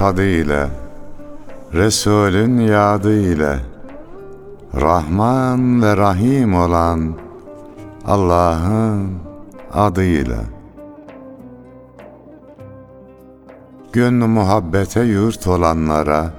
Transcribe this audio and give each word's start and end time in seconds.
tadı 0.00 0.24
ile, 0.24 0.68
Resulün 1.74 2.58
yadı 2.58 3.20
ile, 3.20 3.58
Rahman 4.80 5.82
ve 5.82 5.96
Rahim 5.96 6.54
olan 6.54 7.14
Allah'ın 8.06 9.10
adıyla. 9.72 10.38
Gönlü 13.92 14.26
muhabbete 14.26 15.00
yurt 15.00 15.46
olanlara, 15.46 16.30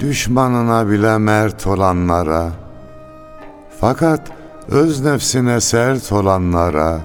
düşmanına 0.00 0.88
bile 0.90 1.18
mert 1.18 1.66
olanlara, 1.66 2.50
fakat 3.80 4.20
öz 4.68 5.04
nefsine 5.04 5.60
sert 5.60 6.12
olanlara, 6.12 6.98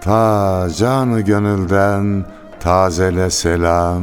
ta 0.00 0.66
canı 0.76 1.20
gönülden 1.20 2.24
tazele 2.60 3.30
selam, 3.30 4.02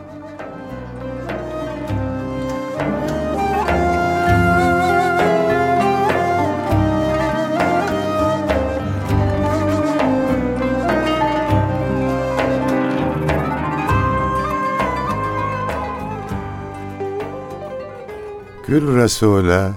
Gül 18.71 18.95
Resul'e 18.95 19.71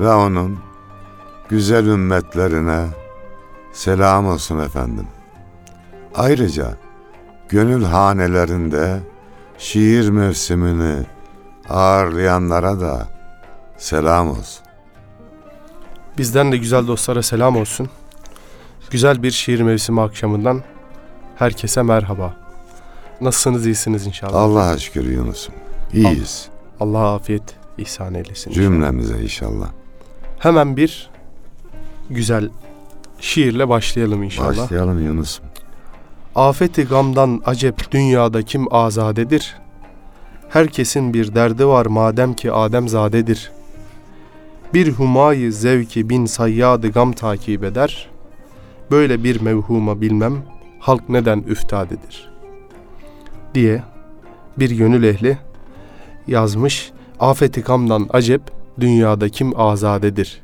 ve 0.00 0.12
onun 0.12 0.58
güzel 1.48 1.86
ümmetlerine 1.86 2.86
selam 3.72 4.26
olsun 4.26 4.58
efendim. 4.58 5.06
Ayrıca 6.14 6.76
gönül 7.48 7.84
hanelerinde 7.84 9.00
şiir 9.58 10.08
mevsimini 10.08 11.06
ağırlayanlara 11.68 12.80
da 12.80 13.08
selam 13.76 14.30
olsun. 14.30 14.66
Bizden 16.18 16.52
de 16.52 16.56
güzel 16.56 16.86
dostlara 16.86 17.22
selam 17.22 17.56
olsun. 17.56 17.88
Güzel 18.90 19.22
bir 19.22 19.30
şiir 19.30 19.60
mevsimi 19.60 20.00
akşamından 20.00 20.62
herkese 21.36 21.82
merhaba. 21.82 22.36
Nasılsınız 23.20 23.66
iyisiniz 23.66 24.06
inşallah. 24.06 24.34
Allah'a 24.34 24.78
şükür 24.78 25.04
Yunus'um. 25.04 25.54
İyiyiz. 25.92 26.48
Allah 26.80 27.14
afiyet 27.14 27.65
ihsan 27.78 28.14
eylesin. 28.14 28.50
Cümlemize 28.50 29.22
inşallah. 29.22 29.68
Hemen 30.38 30.76
bir 30.76 31.10
güzel 32.10 32.50
şiirle 33.20 33.68
başlayalım 33.68 34.22
inşallah. 34.22 34.58
Başlayalım 34.58 35.06
Yunus'um. 35.06 35.44
Afeti 36.34 36.84
gamdan 36.84 37.42
acep 37.44 37.90
dünyada 37.90 38.42
kim 38.42 38.74
azadedir? 38.74 39.56
Herkesin 40.48 41.14
bir 41.14 41.34
derdi 41.34 41.66
var 41.66 41.86
madem 41.86 42.34
ki 42.34 42.52
Adem 42.52 42.88
zadedir. 42.88 43.52
Bir 44.74 44.92
humayı 44.92 45.52
zevki 45.52 46.08
bin 46.08 46.26
sayyadı 46.26 46.88
gam 46.88 47.12
takip 47.12 47.64
eder. 47.64 48.08
Böyle 48.90 49.24
bir 49.24 49.40
mevhuma 49.40 50.00
bilmem 50.00 50.42
halk 50.80 51.08
neden 51.08 51.38
üftadedir. 51.38 52.30
Diye 53.54 53.82
bir 54.56 54.70
gönül 54.70 55.02
ehli 55.02 55.38
yazmış. 56.26 56.92
Afeti 57.20 57.60
gamdan 57.60 58.06
acep 58.12 58.42
dünyada 58.80 59.28
kim 59.28 59.60
azadedir? 59.60 60.42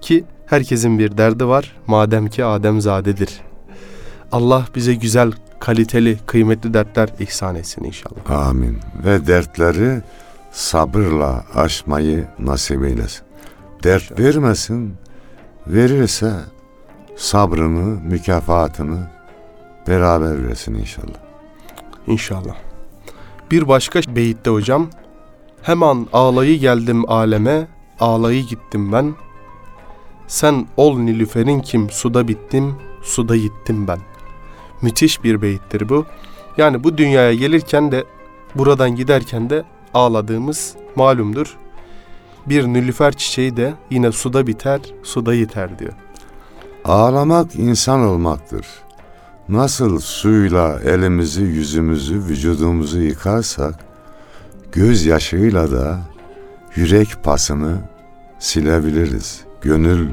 Ki 0.00 0.24
herkesin 0.46 0.98
bir 0.98 1.18
derdi 1.18 1.46
var 1.46 1.76
madem 1.86 2.28
ki 2.28 2.44
Adem 2.44 2.80
zadedir. 2.80 3.40
Allah 4.32 4.64
bize 4.74 4.94
güzel, 4.94 5.32
kaliteli, 5.60 6.18
kıymetli 6.26 6.74
dertler 6.74 7.08
ihsan 7.18 7.54
etsin 7.54 7.84
inşallah. 7.84 8.48
Amin. 8.48 8.78
Ve 9.04 9.26
dertleri 9.26 10.02
sabırla 10.52 11.44
aşmayı 11.54 12.26
nasip 12.38 12.84
eylesin. 12.84 13.22
Dert 13.84 14.18
vermesin, 14.20 14.94
verirse 15.66 16.32
sabrını, 17.16 18.00
mükafatını 18.00 18.98
beraber 19.88 20.48
versin 20.48 20.74
inşallah. 20.74 21.18
İnşallah. 22.06 22.54
Bir 23.50 23.68
başka 23.68 24.00
beyitte 24.16 24.50
hocam. 24.50 24.90
Hemen 25.62 26.06
ağlayı 26.12 26.58
geldim 26.58 27.10
aleme, 27.10 27.68
ağlayı 28.00 28.46
gittim 28.46 28.92
ben. 28.92 29.14
Sen 30.26 30.66
ol 30.76 30.98
Nilüfer'in 30.98 31.60
kim, 31.60 31.90
suda 31.90 32.28
bittim, 32.28 32.74
suda 33.02 33.36
gittim 33.36 33.88
ben. 33.88 33.98
Müthiş 34.82 35.24
bir 35.24 35.42
beyittir 35.42 35.88
bu. 35.88 36.06
Yani 36.56 36.84
bu 36.84 36.98
dünyaya 36.98 37.34
gelirken 37.34 37.92
de 37.92 38.04
buradan 38.54 38.96
giderken 38.96 39.50
de 39.50 39.64
ağladığımız 39.94 40.74
malumdur. 40.96 41.56
Bir 42.46 42.66
nilüfer 42.66 43.12
çiçeği 43.12 43.56
de 43.56 43.74
yine 43.90 44.12
suda 44.12 44.46
biter, 44.46 44.80
suda 45.02 45.34
yiter 45.34 45.78
diyor. 45.78 45.92
Ağlamak 46.84 47.54
insan 47.54 48.00
olmaktır. 48.00 48.66
Nasıl 49.48 49.98
suyla 50.00 50.80
elimizi, 50.80 51.42
yüzümüzü, 51.42 52.24
vücudumuzu 52.24 53.00
yıkarsak, 53.00 53.89
gözyaşıyla 54.72 55.72
da 55.72 56.00
yürek 56.76 57.08
pasını 57.24 57.78
silebiliriz. 58.38 59.44
Gönül 59.62 60.08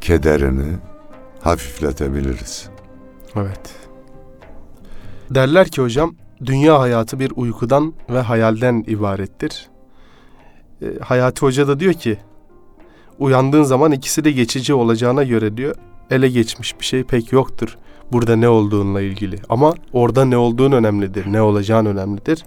kederini 0.00 0.76
hafifletebiliriz. 1.40 2.68
Evet. 3.36 3.74
Derler 5.30 5.68
ki 5.68 5.82
hocam, 5.82 6.14
dünya 6.44 6.80
hayatı 6.80 7.20
bir 7.20 7.32
uykudan 7.36 7.94
ve 8.10 8.20
hayalden 8.20 8.84
ibarettir. 8.86 9.68
E, 10.82 10.86
Hayati 11.00 11.40
Hoca 11.40 11.68
da 11.68 11.80
diyor 11.80 11.92
ki, 11.92 12.18
uyandığın 13.18 13.62
zaman 13.62 13.92
ikisi 13.92 14.24
de 14.24 14.32
geçici 14.32 14.74
olacağına 14.74 15.22
göre 15.24 15.56
diyor, 15.56 15.74
ele 16.10 16.28
geçmiş 16.28 16.80
bir 16.80 16.84
şey 16.84 17.04
pek 17.04 17.32
yoktur. 17.32 17.78
Burada 18.12 18.36
ne 18.36 18.48
olduğunla 18.48 19.00
ilgili. 19.00 19.38
Ama 19.48 19.74
orada 19.92 20.24
ne 20.24 20.36
olduğun 20.36 20.72
önemlidir, 20.72 21.32
ne 21.32 21.42
olacağın 21.42 21.86
önemlidir. 21.86 22.44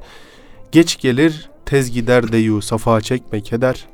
Geç 0.72 1.00
gelir, 1.00 1.50
tez 1.66 1.92
gider 1.92 2.32
deyu 2.32 2.62
safa 2.62 3.02
çekme 3.02 3.42
keder. 3.42 3.88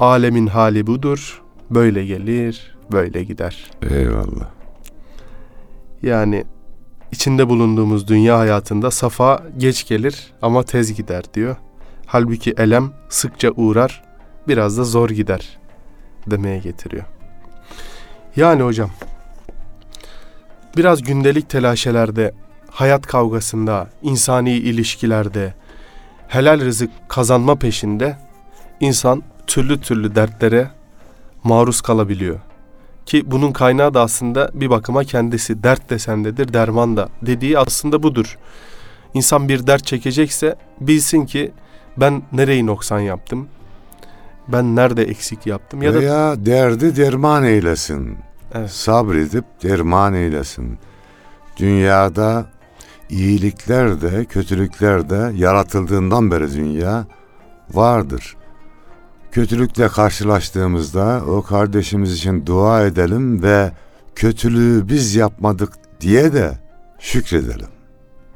Alemin 0.00 0.46
hali 0.46 0.86
budur, 0.86 1.42
böyle 1.70 2.06
gelir, 2.06 2.76
böyle 2.92 3.24
gider. 3.24 3.70
Eyvallah. 3.90 4.50
Yani 6.02 6.44
içinde 7.12 7.48
bulunduğumuz 7.48 8.08
dünya 8.08 8.38
hayatında 8.38 8.90
safa 8.90 9.42
geç 9.58 9.88
gelir 9.88 10.32
ama 10.42 10.62
tez 10.62 10.94
gider 10.94 11.24
diyor. 11.34 11.56
Halbuki 12.06 12.54
elem 12.58 12.92
sıkça 13.08 13.50
uğrar, 13.50 14.04
biraz 14.48 14.78
da 14.78 14.84
zor 14.84 15.10
gider 15.10 15.58
demeye 16.26 16.58
getiriyor. 16.58 17.04
Yani 18.36 18.62
hocam 18.62 18.90
biraz 20.76 21.02
gündelik 21.02 21.50
telaşelerde, 21.50 22.34
hayat 22.70 23.06
kavgasında, 23.06 23.90
insani 24.02 24.52
ilişkilerde, 24.52 25.54
helal 26.28 26.60
rızık 26.60 26.90
kazanma 27.08 27.54
peşinde 27.54 28.16
insan 28.80 29.22
türlü 29.46 29.80
türlü 29.80 30.14
dertlere 30.14 30.70
maruz 31.44 31.80
kalabiliyor. 31.80 32.38
Ki 33.06 33.30
bunun 33.30 33.52
kaynağı 33.52 33.94
da 33.94 34.00
aslında 34.00 34.50
bir 34.54 34.70
bakıma 34.70 35.04
kendisi. 35.04 35.62
Dert 35.62 35.90
de 35.90 35.98
sendedir, 35.98 36.52
derman 36.52 36.96
da. 36.96 37.08
Dediği 37.22 37.58
aslında 37.58 38.02
budur. 38.02 38.38
İnsan 39.14 39.48
bir 39.48 39.66
dert 39.66 39.86
çekecekse 39.86 40.56
bilsin 40.80 41.26
ki 41.26 41.52
Ben 41.96 42.22
nereyi 42.32 42.66
noksan 42.66 42.98
yaptım? 42.98 43.48
Ben 44.48 44.76
nerede 44.76 45.02
eksik 45.02 45.46
yaptım? 45.46 45.82
Ya 45.82 45.94
da 45.94 46.00
Veya 46.00 46.46
derdi 46.46 46.96
derman 46.96 47.44
eylesin. 47.44 48.18
Evet. 48.54 48.70
Sabredip 48.70 49.44
derman 49.62 50.14
eylesin. 50.14 50.78
Dünyada 51.56 52.46
iyilikler 53.10 54.00
de 54.00 54.24
kötülükler 54.24 55.10
de 55.10 55.32
yaratıldığından 55.36 56.30
beri 56.30 56.52
dünya 56.52 57.06
vardır. 57.70 58.36
Kötülükle 59.32 59.88
karşılaştığımızda 59.88 61.22
o 61.26 61.42
kardeşimiz 61.42 62.12
için 62.12 62.46
dua 62.46 62.82
edelim 62.82 63.42
ve 63.42 63.72
kötülüğü 64.14 64.88
biz 64.88 65.14
yapmadık 65.14 65.72
diye 66.00 66.32
de 66.32 66.58
şükredelim. 66.98 67.68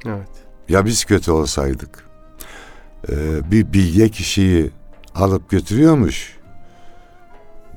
evet. 0.07 0.29
Ya 0.69 0.85
biz 0.85 1.05
kötü 1.05 1.31
olsaydık? 1.31 2.09
Ee, 3.09 3.51
bir 3.51 3.73
bilge 3.73 4.09
kişiyi 4.09 4.71
alıp 5.15 5.51
götürüyormuş 5.51 6.39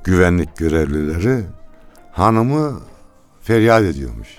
güvenlik 0.04 0.58
görevlileri. 0.58 1.44
Hanımı 2.12 2.80
feryat 3.42 3.84
ediyormuş. 3.84 4.30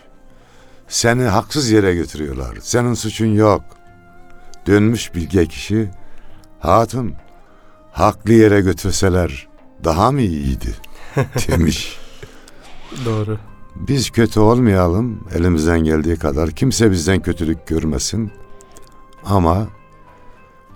Seni 0.92 1.22
haksız 1.22 1.70
yere 1.70 1.94
götürüyorlar. 1.94 2.58
Senin 2.60 2.94
suçun 2.94 3.26
yok. 3.26 3.64
Dönmüş 4.66 5.14
bilge 5.14 5.46
kişi. 5.46 5.90
Hatun, 6.60 7.14
haklı 7.92 8.32
yere 8.32 8.60
götürseler 8.60 9.48
daha 9.84 10.12
mı 10.12 10.20
iyiydi? 10.20 10.74
demiş. 11.48 11.98
Doğru. 13.04 13.38
Biz 13.76 14.10
kötü 14.10 14.40
olmayalım 14.40 15.28
elimizden 15.34 15.84
geldiği 15.84 16.16
kadar. 16.16 16.50
Kimse 16.50 16.90
bizden 16.90 17.22
kötülük 17.22 17.66
görmesin. 17.66 18.32
Ama 19.24 19.66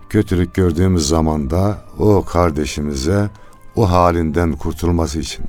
kötülük 0.08 0.54
gördüğümüz 0.54 1.08
zaman 1.08 1.50
da 1.50 1.84
o 1.98 2.24
kardeşimize 2.24 3.30
o 3.74 3.90
halinden 3.90 4.52
kurtulması 4.52 5.18
için 5.18 5.44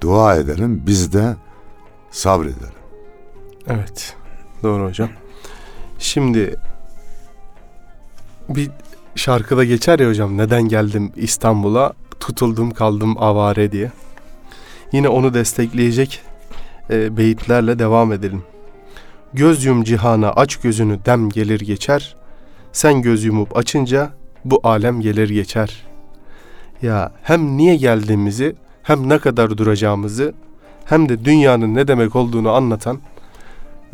dua 0.00 0.36
edelim. 0.36 0.82
Biz 0.86 1.12
de 1.12 1.36
sabredelim. 2.10 2.79
Evet. 3.68 4.16
Doğru 4.62 4.84
hocam. 4.84 5.08
Şimdi 5.98 6.56
bir 8.48 8.70
şarkıda 9.14 9.64
geçer 9.64 9.98
ya 9.98 10.08
hocam 10.08 10.38
neden 10.38 10.62
geldim 10.62 11.12
İstanbul'a 11.16 11.92
tutuldum 12.20 12.70
kaldım 12.70 13.22
avare 13.22 13.72
diye. 13.72 13.90
Yine 14.92 15.08
onu 15.08 15.34
destekleyecek 15.34 16.22
e, 16.90 17.16
beyitlerle 17.16 17.78
devam 17.78 18.12
edelim. 18.12 18.42
Göz 19.32 19.64
yum 19.64 19.84
cihana 19.84 20.30
aç 20.30 20.56
gözünü 20.56 21.04
dem 21.06 21.28
gelir 21.28 21.60
geçer. 21.60 22.16
Sen 22.72 23.02
göz 23.02 23.24
yumup 23.24 23.56
açınca 23.56 24.10
bu 24.44 24.60
alem 24.62 25.00
gelir 25.00 25.28
geçer. 25.28 25.86
Ya 26.82 27.12
hem 27.22 27.56
niye 27.56 27.76
geldiğimizi 27.76 28.56
hem 28.82 29.08
ne 29.08 29.18
kadar 29.18 29.58
duracağımızı 29.58 30.34
hem 30.84 31.08
de 31.08 31.24
dünyanın 31.24 31.74
ne 31.74 31.88
demek 31.88 32.16
olduğunu 32.16 32.50
anlatan 32.50 33.00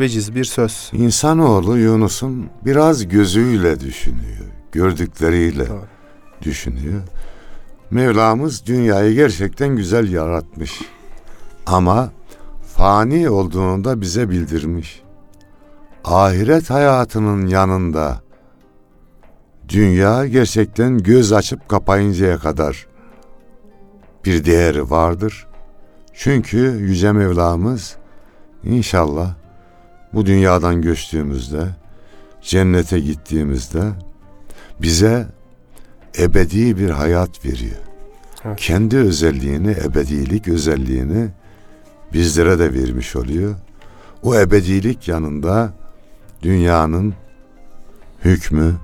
veciz 0.00 0.34
bir 0.34 0.44
söz. 0.44 0.90
İnsanoğlu 0.93 1.78
Yunus'un 1.78 2.46
biraz 2.64 3.08
gözüyle 3.08 3.81
düşünüyor. 3.81 4.46
Gördükleriyle 4.72 5.69
Doğru. 5.69 5.84
düşünüyor. 6.43 7.02
Mevlamız 7.90 8.66
dünyayı 8.66 9.14
gerçekten 9.14 9.76
güzel 9.76 10.12
yaratmış. 10.12 10.81
Ama 11.66 12.10
fani 12.75 13.31
olduğunu 13.31 13.84
da 13.84 14.00
bize 14.00 14.31
bildirmiş. 14.31 15.02
Ahiret 16.04 16.70
hayatının 16.70 17.46
yanında 17.46 18.20
dünya 19.69 20.26
gerçekten 20.26 20.98
göz 20.98 21.32
açıp 21.32 21.69
kapayıncaya 21.69 22.38
kadar 22.38 22.87
bir 24.25 24.44
değeri 24.44 24.90
vardır. 24.90 25.46
Çünkü 26.14 26.58
Yüce 26.58 27.12
Mevlamız 27.12 27.96
inşallah 28.64 29.34
bu 30.14 30.26
dünyadan 30.26 30.82
göçtüğümüzde, 30.82 31.67
cennete 32.43 33.00
gittiğimizde 33.00 33.93
bize 34.82 35.26
ebedi 36.19 36.79
bir 36.79 36.91
hayat 36.91 37.44
veriyor. 37.44 37.76
Evet. 38.44 38.56
Kendi 38.61 38.97
özelliğini, 38.97 39.70
ebedilik 39.70 40.49
özelliğini 40.49 41.29
bizlere 42.12 42.58
de 42.58 42.75
vermiş 42.75 43.17
oluyor. 43.17 43.55
O 44.23 44.37
ebedilik 44.37 45.08
yanında 45.08 45.73
dünyanın 46.43 47.14
hükmü 48.25 48.75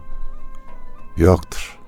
yoktur. 1.17 1.79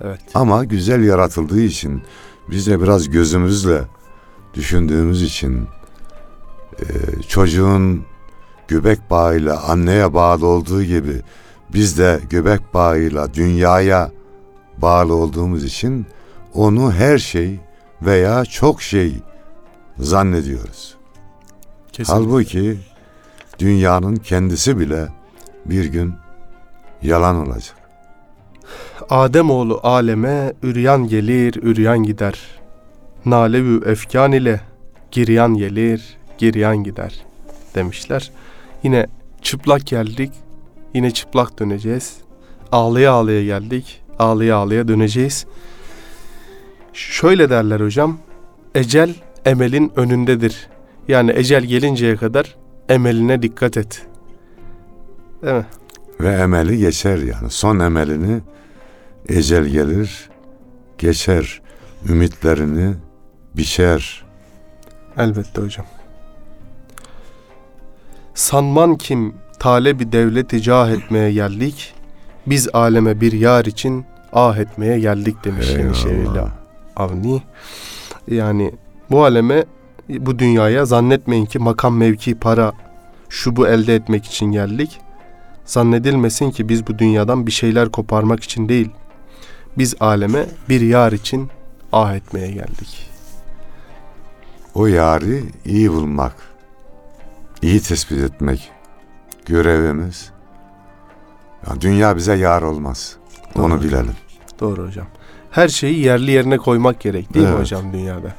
Evet. 0.00 0.20
Ama 0.34 0.64
güzel 0.64 1.04
yaratıldığı 1.04 1.60
için 1.60 2.02
biz 2.50 2.66
de 2.66 2.82
biraz 2.82 3.10
gözümüzle 3.10 3.82
düşündüğümüz 4.54 5.22
için 5.22 5.66
e, 6.80 6.86
çocuğun 7.28 8.04
göbek 8.70 9.10
bağıyla 9.10 9.62
anneye 9.62 10.14
bağlı 10.14 10.46
olduğu 10.46 10.82
gibi 10.82 11.20
biz 11.74 11.98
de 11.98 12.20
göbek 12.30 12.74
bağıyla 12.74 13.34
dünyaya 13.34 14.10
bağlı 14.78 15.14
olduğumuz 15.14 15.64
için 15.64 16.06
onu 16.54 16.92
her 16.92 17.18
şey 17.18 17.60
veya 18.02 18.44
çok 18.44 18.82
şey 18.82 19.14
zannediyoruz. 19.98 20.96
Kesinlikle. 21.92 22.24
Halbuki 22.24 22.78
dünyanın 23.58 24.16
kendisi 24.16 24.78
bile 24.78 25.08
bir 25.66 25.84
gün 25.84 26.14
yalan 27.02 27.48
olacak. 27.48 27.76
Ademoğlu 29.10 29.80
aleme 29.82 30.52
üryan 30.62 31.08
gelir, 31.08 31.54
üryan 31.62 32.02
gider. 32.02 32.40
Nalevü 33.26 33.90
efkan 33.90 34.32
ile 34.32 34.60
giryan 35.10 35.54
gelir, 35.54 36.16
giryan 36.38 36.84
gider 36.84 37.24
demişler. 37.74 38.30
Yine 38.82 39.06
çıplak 39.42 39.86
geldik, 39.86 40.32
yine 40.94 41.10
çıplak 41.10 41.58
döneceğiz. 41.58 42.16
Ağlaya 42.72 43.12
ağlaya 43.12 43.44
geldik, 43.44 44.02
ağlaya 44.18 44.56
ağlaya 44.56 44.88
döneceğiz. 44.88 45.46
Şöyle 46.92 47.50
derler 47.50 47.80
hocam, 47.80 48.18
ecel 48.74 49.14
emelin 49.44 49.92
önündedir. 49.96 50.68
Yani 51.08 51.32
ecel 51.34 51.64
gelinceye 51.64 52.16
kadar 52.16 52.56
emeline 52.88 53.42
dikkat 53.42 53.76
et. 53.76 54.06
Değil 55.42 55.54
mi? 55.54 55.66
Ve 56.20 56.32
emeli 56.32 56.78
geçer 56.78 57.18
yani. 57.18 57.50
Son 57.50 57.78
emelini 57.78 58.40
ecel 59.28 59.64
gelir, 59.64 60.30
geçer. 60.98 61.62
Ümitlerini 62.08 62.94
biçer. 63.56 64.24
Elbette 65.16 65.62
hocam. 65.62 65.86
Sanman 68.34 68.96
kim 68.96 69.34
talebi 69.58 70.12
devleti 70.12 70.62
cah 70.62 70.90
etmeye 70.90 71.32
geldik. 71.32 71.94
Biz 72.46 72.68
aleme 72.72 73.20
bir 73.20 73.32
yar 73.32 73.64
için 73.64 74.04
ah 74.32 74.56
etmeye 74.56 75.00
geldik 75.00 75.44
demiş 75.44 75.70
Yenişehirli. 75.70 76.40
Avni. 76.96 77.42
Yani 78.28 78.72
bu 79.10 79.24
aleme 79.24 79.64
bu 80.08 80.38
dünyaya 80.38 80.84
zannetmeyin 80.84 81.46
ki 81.46 81.58
makam 81.58 81.96
mevki 81.96 82.34
para 82.34 82.72
şu 83.28 83.56
bu 83.56 83.68
elde 83.68 83.94
etmek 83.94 84.24
için 84.24 84.46
geldik. 84.46 85.00
Zannedilmesin 85.64 86.50
ki 86.50 86.68
biz 86.68 86.86
bu 86.86 86.98
dünyadan 86.98 87.46
bir 87.46 87.52
şeyler 87.52 87.88
koparmak 87.88 88.42
için 88.42 88.68
değil. 88.68 88.90
Biz 89.78 89.94
aleme 90.00 90.46
bir 90.68 90.80
yar 90.80 91.12
için 91.12 91.50
ah 91.92 92.14
etmeye 92.14 92.50
geldik. 92.50 93.10
O 94.74 94.86
yari 94.86 95.44
iyi 95.64 95.92
bulmak, 95.92 96.34
iyi 97.62 97.80
tespit 97.82 98.18
etmek 98.18 98.70
görevimiz. 99.46 100.30
Ya 101.66 101.80
dünya 101.80 102.16
bize 102.16 102.34
yar 102.34 102.62
olmaz. 102.62 103.16
Onu 103.54 103.74
Doğru. 103.74 103.82
bilelim. 103.82 104.14
Doğru 104.60 104.86
hocam. 104.86 105.06
Her 105.50 105.68
şeyi 105.68 106.00
yerli 106.04 106.30
yerine 106.30 106.56
koymak 106.58 107.00
gerek 107.00 107.34
değil 107.34 107.44
mi 107.46 107.50
Evet. 107.50 107.60
hocam 107.60 107.92
dünyada? 107.92 108.34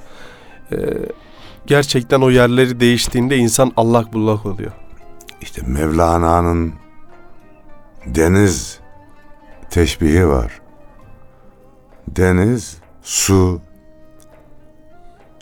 Ee, 0.72 0.78
gerçekten 1.66 2.22
o 2.22 2.30
yerleri 2.30 2.80
değiştiğinde 2.80 3.38
insan 3.38 3.72
allak 3.78 4.13
bullak 4.13 4.46
oluyor. 4.46 4.72
İşte 5.42 5.62
Mevlana'nın 5.68 6.74
deniz 8.06 8.80
teşbihi 9.70 10.28
var. 10.28 10.62
Deniz, 12.08 12.78
su, 13.01 13.62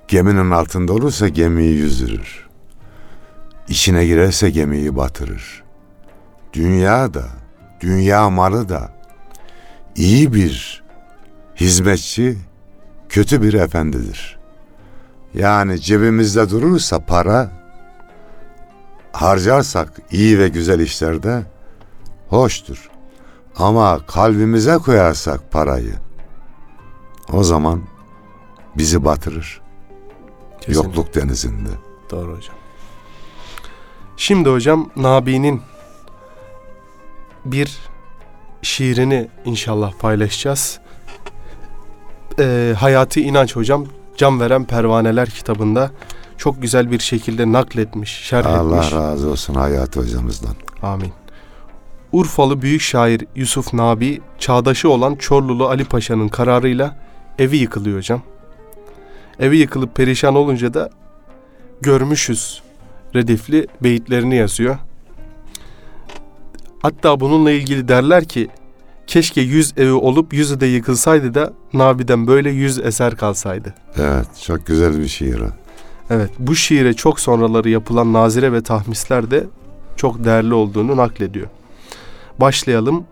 geminin 0.07 0.51
altında 0.51 0.93
olursa 0.93 1.27
gemiyi 1.27 1.73
yüzdürür. 1.75 2.48
İçine 3.69 4.05
girerse 4.05 4.49
gemiyi 4.49 4.95
batırır. 4.95 5.63
Dünya 6.53 7.13
da, 7.13 7.25
dünya 7.81 8.29
malı 8.29 8.69
da 8.69 8.91
iyi 9.95 10.33
bir 10.33 10.83
hizmetçi, 11.55 12.37
kötü 13.09 13.41
bir 13.41 13.53
efendidir. 13.53 14.39
Yani 15.33 15.81
cebimizde 15.81 16.49
durursa 16.49 16.99
para, 16.99 17.51
harcarsak 19.11 20.01
iyi 20.11 20.39
ve 20.39 20.49
güzel 20.49 20.79
işlerde 20.79 21.43
hoştur. 22.29 22.89
Ama 23.57 23.99
kalbimize 24.07 24.77
koyarsak 24.77 25.51
parayı 25.51 25.93
o 27.33 27.43
zaman 27.43 27.81
bizi 28.77 29.05
batırır. 29.05 29.61
Kesinlikle. 30.61 30.87
Yokluk 30.87 31.15
denizinde. 31.15 31.69
Doğru 32.11 32.37
hocam. 32.37 32.58
Şimdi 34.19 34.49
hocam 34.49 34.89
Nabi'nin 34.95 35.61
bir 37.45 37.77
şiirini 38.61 39.27
inşallah 39.45 39.93
paylaşacağız. 39.99 40.79
Ee, 42.39 42.73
Hayati 42.79 43.21
İnanç 43.21 43.55
hocam 43.55 43.85
Can 44.17 44.39
Veren 44.39 44.65
Pervaneler 44.65 45.29
kitabında 45.29 45.91
çok 46.37 46.61
güzel 46.61 46.91
bir 46.91 46.99
şekilde 46.99 47.51
nakletmiş, 47.51 48.11
şerh 48.11 48.45
Allah 48.45 48.75
etmiş. 48.75 48.93
razı 48.93 49.29
olsun 49.29 49.53
Hayati 49.53 49.99
hocamızdan. 49.99 50.55
Amin. 50.81 51.13
Urfalı 52.11 52.61
büyük 52.61 52.81
şair 52.81 53.25
Yusuf 53.35 53.73
Nabi, 53.73 54.21
çağdaşı 54.39 54.89
olan 54.89 55.15
Çorlulu 55.15 55.67
Ali 55.67 55.85
Paşa'nın 55.85 56.27
kararıyla 56.27 56.95
evi 57.39 57.57
yıkılıyor 57.57 57.97
hocam. 57.97 58.21
Evi 59.39 59.57
yıkılıp 59.57 59.95
perişan 59.95 60.35
olunca 60.35 60.73
da 60.73 60.89
görmüşüz 61.81 62.61
redifli 63.15 63.67
beyitlerini 63.83 64.35
yazıyor. 64.35 64.77
Hatta 66.81 67.19
bununla 67.19 67.51
ilgili 67.51 67.87
derler 67.87 68.25
ki 68.25 68.47
keşke 69.07 69.41
yüz 69.41 69.73
evi 69.77 69.91
olup 69.91 70.33
yüzü 70.33 70.59
de 70.59 70.65
yıkılsaydı 70.65 71.33
da 71.33 71.53
Nabi'den 71.73 72.27
böyle 72.27 72.49
yüz 72.49 72.79
eser 72.79 73.15
kalsaydı. 73.15 73.73
Evet 73.97 74.27
çok 74.45 74.65
güzel 74.65 74.99
bir 74.99 75.07
şiir 75.07 75.39
o. 75.39 75.47
Evet 76.09 76.29
bu 76.39 76.55
şiire 76.55 76.93
çok 76.93 77.19
sonraları 77.19 77.69
yapılan 77.69 78.13
nazire 78.13 78.53
ve 78.53 78.63
tahmisler 78.63 79.31
de 79.31 79.47
çok 79.95 80.23
değerli 80.23 80.53
olduğunu 80.53 80.97
naklediyor. 80.97 81.47
Başlayalım. 82.39 83.03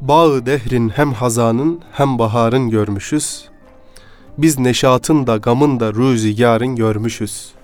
Bağı 0.00 0.46
dehrin 0.46 0.88
hem 0.88 1.12
hazanın 1.12 1.80
hem 1.92 2.18
baharın 2.18 2.70
görmüşüz. 2.70 3.48
Biz 4.38 4.58
neşatın 4.58 5.26
da 5.26 5.36
gamın 5.36 5.80
da 5.80 5.94
rüzgarın 5.94 6.76
görmüşüz. 6.76 7.55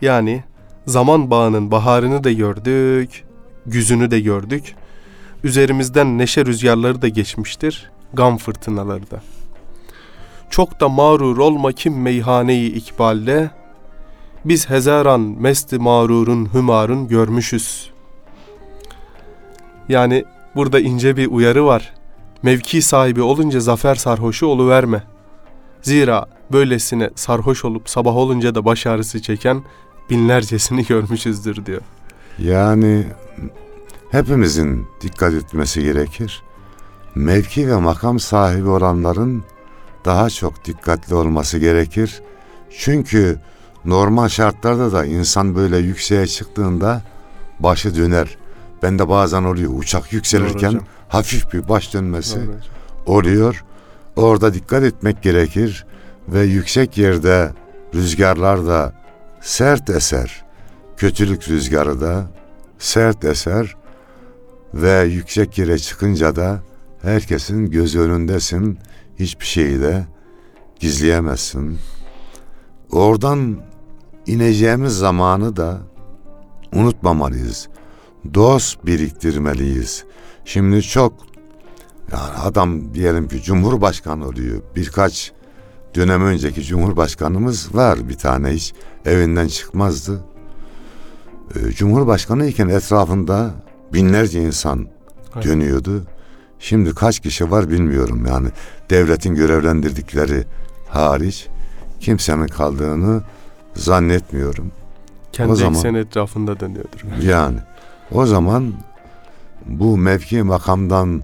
Yani 0.00 0.44
zaman 0.86 1.30
bağının 1.30 1.70
baharını 1.70 2.24
da 2.24 2.32
gördük, 2.32 3.24
güzünü 3.66 4.10
de 4.10 4.20
gördük. 4.20 4.74
Üzerimizden 5.44 6.18
neşe 6.18 6.46
rüzgarları 6.46 7.02
da 7.02 7.08
geçmiştir, 7.08 7.90
gam 8.14 8.36
fırtınaları 8.36 9.10
da. 9.10 9.22
Çok 10.50 10.80
da 10.80 10.88
mağrur 10.88 11.38
olma 11.38 11.72
kim 11.72 12.02
meyhaneyi 12.02 12.72
ikbalde. 12.72 13.50
Biz 14.44 14.70
hezaran 14.70 15.20
mesti 15.20 15.78
mağrurun 15.78 16.54
hümarın 16.54 17.08
görmüşüz. 17.08 17.90
Yani 19.88 20.24
burada 20.56 20.80
ince 20.80 21.16
bir 21.16 21.26
uyarı 21.26 21.66
var. 21.66 21.94
Mevki 22.42 22.82
sahibi 22.82 23.22
olunca 23.22 23.60
zafer 23.60 23.94
sarhoşu 23.94 24.46
oluverme. 24.46 25.02
Zira 25.82 26.26
böylesine 26.52 27.10
sarhoş 27.14 27.64
olup 27.64 27.88
sabah 27.90 28.16
olunca 28.16 28.54
da 28.54 28.64
baş 28.64 28.86
ağrısı 28.86 29.22
çeken 29.22 29.62
binlercesini 30.10 30.86
görmüşüzdür 30.86 31.66
diyor. 31.66 31.80
Yani 32.38 33.06
hepimizin 34.10 34.86
dikkat 35.00 35.34
etmesi 35.34 35.82
gerekir. 35.82 36.42
Mevki 37.14 37.68
ve 37.68 37.76
makam 37.76 38.20
sahibi 38.20 38.68
olanların 38.68 39.44
daha 40.04 40.30
çok 40.30 40.64
dikkatli 40.64 41.14
olması 41.14 41.58
gerekir. 41.58 42.22
Çünkü 42.78 43.38
normal 43.84 44.28
şartlarda 44.28 44.92
da 44.92 45.04
insan 45.04 45.56
böyle 45.56 45.78
yükseğe 45.78 46.26
çıktığında 46.26 47.02
başı 47.60 47.96
döner. 47.96 48.36
Ben 48.82 48.98
de 48.98 49.08
bazen 49.08 49.44
oluyor 49.44 49.70
uçak 49.74 50.12
yükselirken 50.12 50.80
hafif 51.08 51.52
bir 51.52 51.68
baş 51.68 51.94
dönmesi 51.94 52.38
oluyor. 53.06 53.64
Orada 54.16 54.54
dikkat 54.54 54.82
etmek 54.82 55.22
gerekir 55.22 55.86
ve 56.28 56.42
yüksek 56.42 56.98
yerde 56.98 57.52
rüzgarlar 57.94 58.66
da 58.66 58.92
sert 59.46 59.90
eser. 59.90 60.44
Kötülük 60.96 61.48
rüzgarı 61.48 62.00
da 62.00 62.30
sert 62.78 63.24
eser 63.24 63.76
ve 64.74 65.04
yüksek 65.04 65.58
yere 65.58 65.78
çıkınca 65.78 66.36
da 66.36 66.62
herkesin 67.02 67.70
gözü 67.70 68.00
önündesin. 68.00 68.78
Hiçbir 69.18 69.44
şeyi 69.44 69.80
de 69.80 70.06
gizleyemezsin. 70.80 71.78
Oradan 72.92 73.56
ineceğimiz 74.26 74.92
zamanı 74.92 75.56
da 75.56 75.78
unutmamalıyız. 76.72 77.68
Dost 78.34 78.86
biriktirmeliyiz. 78.86 80.04
Şimdi 80.44 80.82
çok 80.82 81.12
yani 82.12 82.38
adam 82.42 82.94
diyelim 82.94 83.28
ki 83.28 83.42
cumhurbaşkanı 83.42 84.26
oluyor. 84.26 84.62
Birkaç 84.76 85.32
dönem 85.96 86.22
önceki 86.24 86.62
cumhurbaşkanımız 86.62 87.74
var 87.74 88.08
bir 88.08 88.14
tane 88.16 88.48
hiç 88.50 88.74
evinden 89.06 89.48
çıkmazdı. 89.48 90.24
Ee, 91.56 91.70
Cumhurbaşkanı 91.72 92.46
iken 92.46 92.68
etrafında 92.68 93.50
binlerce 93.92 94.42
insan 94.42 94.86
Aynen. 95.34 95.48
dönüyordu. 95.48 96.02
Şimdi 96.58 96.94
kaç 96.94 97.20
kişi 97.20 97.50
var 97.50 97.70
bilmiyorum 97.70 98.26
yani 98.28 98.48
devletin 98.90 99.34
görevlendirdikleri 99.34 100.44
hariç 100.88 101.46
kimsenin 102.00 102.46
kaldığını 102.46 103.22
zannetmiyorum. 103.74 104.72
Kendi 105.32 105.52
O 105.52 105.56
zaman- 105.56 105.74
ekseni 105.74 105.98
etrafında 105.98 106.60
dönüyordur. 106.60 107.00
Yani 107.22 107.58
o 108.12 108.26
zaman 108.26 108.72
bu 109.66 109.96
mevki 109.96 110.42
makamdan 110.42 111.22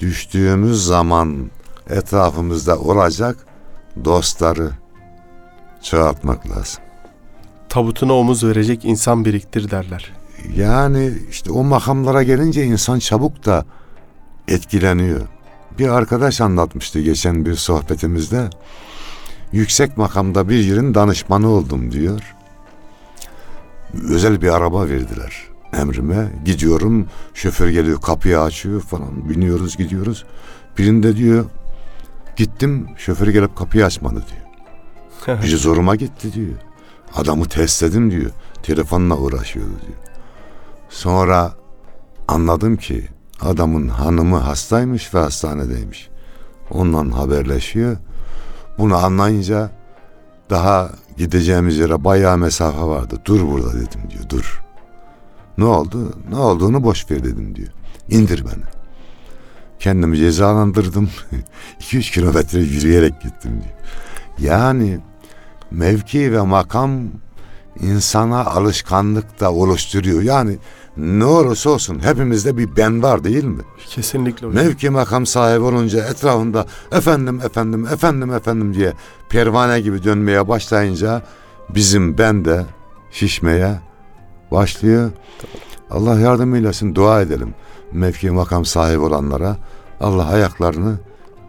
düştüğümüz 0.00 0.84
zaman 0.86 1.50
etrafımızda 1.90 2.78
olacak 2.78 3.36
dostları 4.04 4.70
çoğaltmak 5.82 6.50
lazım. 6.50 6.82
Tabutuna 7.68 8.12
omuz 8.12 8.44
verecek 8.44 8.84
insan 8.84 9.24
biriktir 9.24 9.70
derler. 9.70 10.12
Yani 10.56 11.12
işte 11.30 11.52
o 11.52 11.64
makamlara 11.64 12.22
gelince 12.22 12.64
insan 12.64 12.98
çabuk 12.98 13.46
da 13.46 13.64
etkileniyor. 14.48 15.20
Bir 15.78 15.88
arkadaş 15.88 16.40
anlatmıştı 16.40 17.00
geçen 17.00 17.46
bir 17.46 17.54
sohbetimizde. 17.54 18.50
Yüksek 19.52 19.96
makamda 19.96 20.48
bir 20.48 20.58
yerin 20.58 20.94
danışmanı 20.94 21.48
oldum 21.48 21.92
diyor. 21.92 22.34
Özel 24.08 24.42
bir 24.42 24.54
araba 24.54 24.88
verdiler 24.88 25.46
emrime. 25.76 26.32
Gidiyorum 26.44 27.06
şoför 27.34 27.68
geliyor 27.68 28.00
kapıyı 28.00 28.40
açıyor 28.40 28.80
falan 28.80 29.28
biniyoruz 29.28 29.76
gidiyoruz. 29.76 30.24
Birinde 30.78 31.16
diyor 31.16 31.44
gittim 32.36 32.88
şoför 32.96 33.28
gelip 33.28 33.56
kapıyı 33.56 33.86
açmadı 33.86 34.24
diyor. 34.30 34.46
Bir 35.42 35.56
zoruma 35.56 35.96
gitti 35.96 36.32
diyor. 36.32 36.54
Adamı 37.14 37.44
test 37.44 37.82
edin 37.82 38.10
diyor. 38.10 38.30
Telefonla 38.62 39.16
uğraşıyordu 39.16 39.70
diyor. 39.86 39.98
Sonra 40.88 41.52
anladım 42.28 42.76
ki 42.76 43.08
adamın 43.40 43.88
hanımı 43.88 44.36
hastaymış 44.36 45.14
ve 45.14 45.18
hastanedeymiş. 45.18 46.08
Ondan 46.70 47.10
haberleşiyor. 47.10 47.96
Bunu 48.78 48.96
anlayınca 48.96 49.70
daha 50.50 50.90
gideceğimiz 51.16 51.78
yere 51.78 52.04
bayağı 52.04 52.38
mesafe 52.38 52.82
vardı. 52.82 53.20
Dur 53.24 53.48
burada 53.48 53.72
dedim 53.72 54.00
diyor. 54.10 54.24
Dur. 54.28 54.62
Ne 55.58 55.64
oldu? 55.64 56.12
Ne 56.30 56.36
olduğunu 56.36 56.84
boş 56.84 57.10
ver 57.10 57.24
dedim 57.24 57.56
diyor. 57.56 57.68
İndir 58.08 58.44
beni. 58.44 58.75
Kendimi 59.80 60.16
cezalandırdım. 60.16 61.10
2-3 61.80 62.12
kilometre 62.12 62.58
yürüyerek 62.58 63.20
gittim 63.22 63.52
diyor. 63.52 63.74
Yani 64.50 64.98
mevki 65.70 66.32
ve 66.32 66.40
makam 66.40 67.00
insana 67.80 68.44
alışkanlık 68.44 69.40
da 69.40 69.52
oluşturuyor. 69.52 70.22
Yani 70.22 70.58
ne 70.96 71.24
olursa 71.24 71.70
olsun 71.70 71.98
hepimizde 72.04 72.56
bir 72.56 72.76
ben 72.76 73.02
var 73.02 73.24
değil 73.24 73.44
mi? 73.44 73.62
Kesinlikle 73.86 74.46
hocam. 74.46 74.64
Mevki 74.64 74.90
makam 74.90 75.26
sahibi 75.26 75.64
olunca 75.64 76.04
etrafında 76.08 76.66
efendim 76.92 77.40
efendim 77.44 77.86
efendim 77.86 78.32
efendim 78.34 78.74
diye 78.74 78.92
pervane 79.28 79.80
gibi 79.80 80.04
dönmeye 80.04 80.48
başlayınca 80.48 81.22
bizim 81.68 82.18
ben 82.18 82.44
de 82.44 82.66
şişmeye 83.10 83.80
başlıyor. 84.50 85.10
Allah 85.90 86.20
yardım 86.20 86.54
eylesin 86.54 86.94
dua 86.94 87.20
edelim. 87.20 87.54
Mevki 87.92 88.30
makam 88.30 88.64
sahibi 88.64 88.98
olanlara 89.00 89.56
Allah 90.00 90.26
ayaklarını 90.26 90.98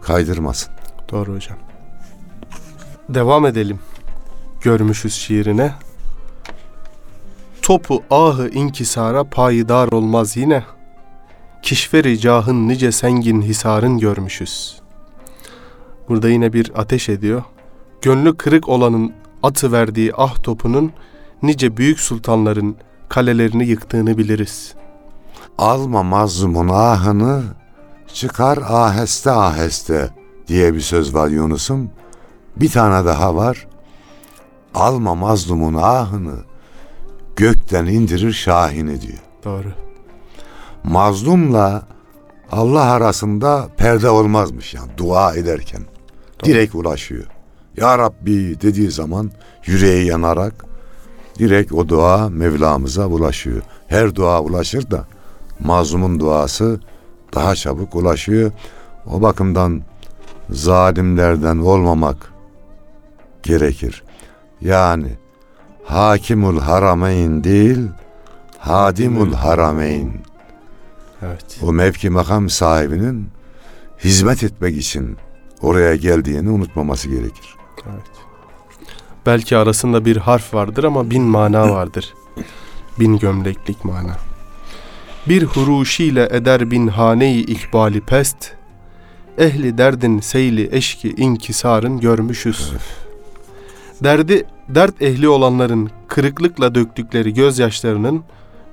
kaydırmasın. 0.00 0.72
Doğru 1.10 1.34
hocam. 1.34 1.58
Devam 3.08 3.46
edelim. 3.46 3.78
Görmüşüz 4.60 5.14
şiirine. 5.14 5.72
Topu 7.62 8.02
ahı 8.10 8.48
inkisara 8.48 9.24
payidar 9.24 9.92
olmaz 9.92 10.36
yine. 10.36 10.64
Kişveri 11.62 12.20
cahın 12.20 12.68
nice 12.68 12.92
sengin 12.92 13.42
hisarın 13.42 13.98
görmüşüz. 13.98 14.80
Burada 16.08 16.28
yine 16.28 16.52
bir 16.52 16.72
ateş 16.74 17.08
ediyor. 17.08 17.42
Gönlü 18.02 18.36
kırık 18.36 18.68
olanın 18.68 19.12
atı 19.42 19.72
verdiği 19.72 20.12
ah 20.16 20.42
topunun 20.42 20.92
nice 21.42 21.76
büyük 21.76 22.00
sultanların 22.00 22.76
kalelerini 23.08 23.66
yıktığını 23.66 24.18
biliriz. 24.18 24.74
Alma 25.58 26.02
mazlumun 26.02 26.68
ahını, 26.68 27.42
çıkar 28.14 28.58
aheste 28.68 29.30
aheste 29.30 30.10
diye 30.48 30.74
bir 30.74 30.80
söz 30.80 31.14
var 31.14 31.28
Yunus'um. 31.28 31.90
Bir 32.56 32.70
tane 32.70 33.06
daha 33.06 33.36
var. 33.36 33.66
Alma 34.74 35.14
mazlumun 35.14 35.74
ahını, 35.74 36.36
gökten 37.36 37.86
indirir 37.86 38.32
şahini 38.32 39.00
diyor. 39.00 39.18
Doğru. 39.44 39.72
Mazlumla 40.84 41.82
Allah 42.52 42.82
arasında 42.82 43.68
perde 43.76 44.08
olmazmış 44.10 44.74
yani 44.74 44.90
dua 44.96 45.34
ederken. 45.34 45.82
Direkt 46.44 46.74
ulaşıyor. 46.74 47.26
Ya 47.76 47.98
Rabbi 47.98 48.60
dediği 48.60 48.90
zaman 48.90 49.30
yüreği 49.66 50.06
yanarak 50.06 50.64
direkt 51.38 51.72
o 51.72 51.88
dua 51.88 52.28
Mevlamıza 52.28 53.06
ulaşıyor. 53.06 53.62
Her 53.88 54.14
dua 54.14 54.40
ulaşır 54.42 54.90
da 54.90 55.06
mazlumun 55.60 56.20
duası 56.20 56.80
daha 57.34 57.54
çabuk 57.54 57.94
ulaşıyor. 57.94 58.52
O 59.06 59.22
bakımdan 59.22 59.82
zalimlerden 60.50 61.58
olmamak 61.58 62.32
gerekir. 63.42 64.02
Yani 64.60 65.08
hakimul 65.84 66.60
harameyn 66.60 67.44
değil, 67.44 67.78
hadimul 68.58 69.32
harameyn. 69.32 70.12
Evet. 71.22 71.58
O 71.62 71.72
mevki 71.72 72.10
makam 72.10 72.48
sahibinin 72.48 73.28
hizmet 74.04 74.42
etmek 74.42 74.76
için 74.76 75.16
oraya 75.62 75.96
geldiğini 75.96 76.50
unutmaması 76.50 77.08
gerekir. 77.08 77.56
Evet. 77.86 78.10
Belki 79.26 79.56
arasında 79.56 80.04
bir 80.04 80.16
harf 80.16 80.54
vardır 80.54 80.84
ama 80.84 81.10
bin 81.10 81.22
mana 81.22 81.70
vardır. 81.70 82.14
Bin 82.98 83.18
gömleklik 83.18 83.84
mana. 83.84 84.16
Bir 85.28 85.42
huruşiyle 85.42 86.28
eder 86.30 86.70
bin 86.70 86.86
haneyi 86.86 87.46
ikbali 87.46 88.00
pest. 88.00 88.52
Ehli 89.38 89.78
derdin 89.78 90.20
seyli 90.20 90.68
eşki 90.72 91.10
inkisarın 91.10 92.00
görmüşüz. 92.00 92.72
Derdi 94.04 94.44
dert 94.68 95.02
ehli 95.02 95.28
olanların 95.28 95.90
kırıklıkla 96.08 96.74
döktükleri 96.74 97.34
gözyaşlarının 97.34 98.24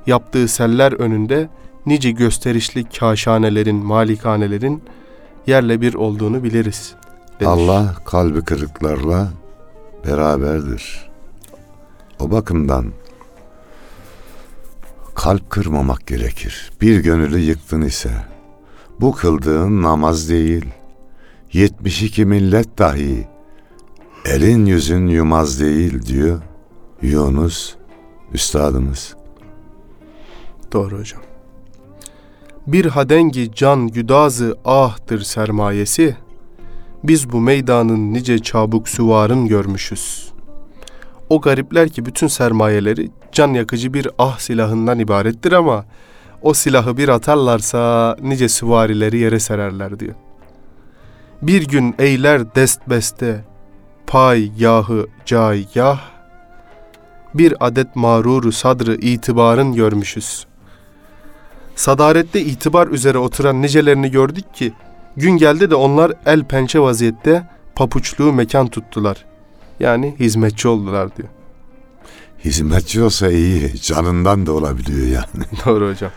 yaptığı 0.07 0.47
seller 0.47 0.91
önünde 0.91 1.49
nice 1.85 2.11
gösterişli 2.11 2.83
kaşanelerin, 2.89 3.75
malikanelerin 3.75 4.83
yerle 5.47 5.81
bir 5.81 5.93
olduğunu 5.93 6.43
biliriz. 6.43 6.95
demiş. 7.39 7.53
Allah 7.53 7.95
kalbi 8.05 8.41
kırıklarla 8.41 9.29
beraberdir. 10.07 11.09
O 12.19 12.31
bakımdan 12.31 12.85
kalp 15.15 15.49
kırmamak 15.49 16.07
gerekir. 16.07 16.71
Bir 16.81 16.99
gönüllü 16.99 17.39
yıktın 17.39 17.81
ise 17.81 18.11
bu 19.01 19.11
kıldığın 19.11 19.83
namaz 19.83 20.29
değil. 20.29 20.65
72 21.53 22.25
millet 22.25 22.77
dahi 22.77 23.27
elin 24.25 24.65
yüzün 24.65 25.07
yumaz 25.07 25.59
değil 25.59 26.01
diyor 26.05 26.41
Yunus 27.01 27.75
üstadımız. 28.33 29.15
Doğru 30.71 30.99
hocam. 30.99 31.21
Bir 32.67 32.85
hadengi 32.85 33.51
can 33.55 33.87
güdazı 33.87 34.57
ahtır 34.65 35.21
sermayesi. 35.21 36.15
Biz 37.03 37.31
bu 37.31 37.41
meydanın 37.41 38.13
nice 38.13 38.39
çabuk 38.39 38.89
süvarın 38.89 39.47
görmüşüz. 39.47 40.34
O 41.29 41.41
garipler 41.41 41.89
ki 41.89 42.05
bütün 42.05 42.27
sermayeleri 42.27 43.09
can 43.31 43.53
yakıcı 43.53 43.93
bir 43.93 44.07
ah 44.17 44.39
silahından 44.39 44.99
ibarettir 44.99 45.51
ama 45.51 45.85
o 46.41 46.53
silahı 46.53 46.97
bir 46.97 47.09
atarlarsa 47.09 48.15
nice 48.21 48.49
süvarileri 48.49 49.17
yere 49.17 49.39
sererler 49.39 49.99
diyor. 49.99 50.15
Bir 51.41 51.67
gün 51.67 51.95
eyler 51.99 52.55
dest 52.55 52.89
beste 52.89 53.45
pay 54.07 54.51
yahı 54.57 55.07
caygah 55.25 55.99
bir 57.33 57.53
adet 57.59 57.95
mağruru 57.95 58.51
sadrı 58.51 58.95
itibarın 58.95 59.73
görmüşüz. 59.73 60.45
Sadarette 61.75 62.41
itibar 62.41 62.87
üzere 62.87 63.17
oturan 63.17 63.61
nicelerini 63.61 64.11
gördük 64.11 64.53
ki 64.53 64.73
gün 65.17 65.37
geldi 65.37 65.69
de 65.69 65.75
onlar 65.75 66.13
el 66.25 66.43
pençe 66.43 66.79
vaziyette 66.79 67.47
papuçluğu 67.75 68.33
mekan 68.33 68.67
tuttular. 68.67 69.25
Yani 69.79 70.15
hizmetçi 70.19 70.67
oldular 70.67 71.17
diyor. 71.17 71.29
Hizmetçi 72.45 73.03
olsa 73.03 73.31
iyi, 73.31 73.81
canından 73.81 74.45
da 74.45 74.51
olabiliyor 74.51 75.07
yani. 75.07 75.45
Doğru 75.65 75.89
hocam. 75.89 76.11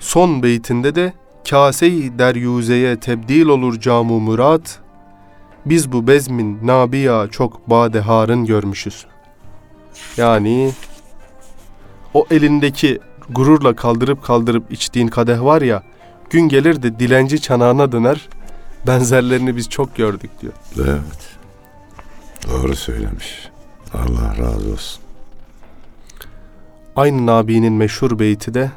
Son 0.00 0.42
beytinde 0.42 0.94
de 0.94 1.12
kase-i 1.50 2.18
deryuzeye 2.18 3.00
tebdil 3.00 3.46
olur 3.46 3.80
camu 3.80 4.20
murat. 4.20 4.80
Biz 5.66 5.92
bu 5.92 6.06
bezmin 6.06 6.66
nabiya 6.66 7.28
çok 7.30 7.70
badeharın 7.70 8.44
görmüşüz. 8.44 9.06
Yani 10.16 10.72
o 12.14 12.26
elindeki 12.30 12.98
gururla 13.30 13.76
kaldırıp 13.76 14.24
kaldırıp 14.24 14.72
içtiğin 14.72 15.08
kadeh 15.08 15.40
var 15.42 15.62
ya 15.62 15.82
gün 16.30 16.48
gelir 16.48 16.82
de 16.82 16.98
dilenci 16.98 17.40
çanağına 17.40 17.92
döner. 17.92 18.28
Benzerlerini 18.86 19.56
biz 19.56 19.68
çok 19.68 19.96
gördük 19.96 20.30
diyor. 20.40 20.52
Evet. 20.76 21.35
Doğru 22.50 22.76
söylemiş. 22.76 23.48
Allah 23.94 24.36
razı 24.38 24.72
olsun. 24.72 25.02
Aynı 26.96 27.26
Nabi'nin 27.26 27.72
meşhur 27.72 28.18
beyti 28.18 28.54
de 28.54 28.70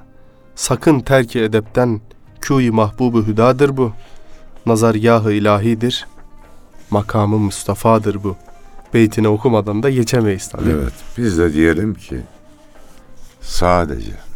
sakın 0.56 1.00
terki 1.00 1.40
edepten 1.40 2.02
kûy 2.42 2.72
mahbubu 2.72 3.28
hüdadır 3.28 3.78
bu. 3.78 3.94
Nazargahı 4.66 5.32
ilahidir. 5.32 6.08
Makamı 6.90 7.38
Mustafa'dır 7.38 8.24
bu. 8.24 8.36
Beytini 8.94 9.28
okumadan 9.28 9.84
da 9.84 9.90
geçemeyiz 9.90 10.48
tabii. 10.48 10.70
Evet. 10.70 10.94
Biz 11.18 11.38
de 11.38 11.54
diyelim 11.54 11.94
ki 11.94 12.20
sadece 13.42 14.29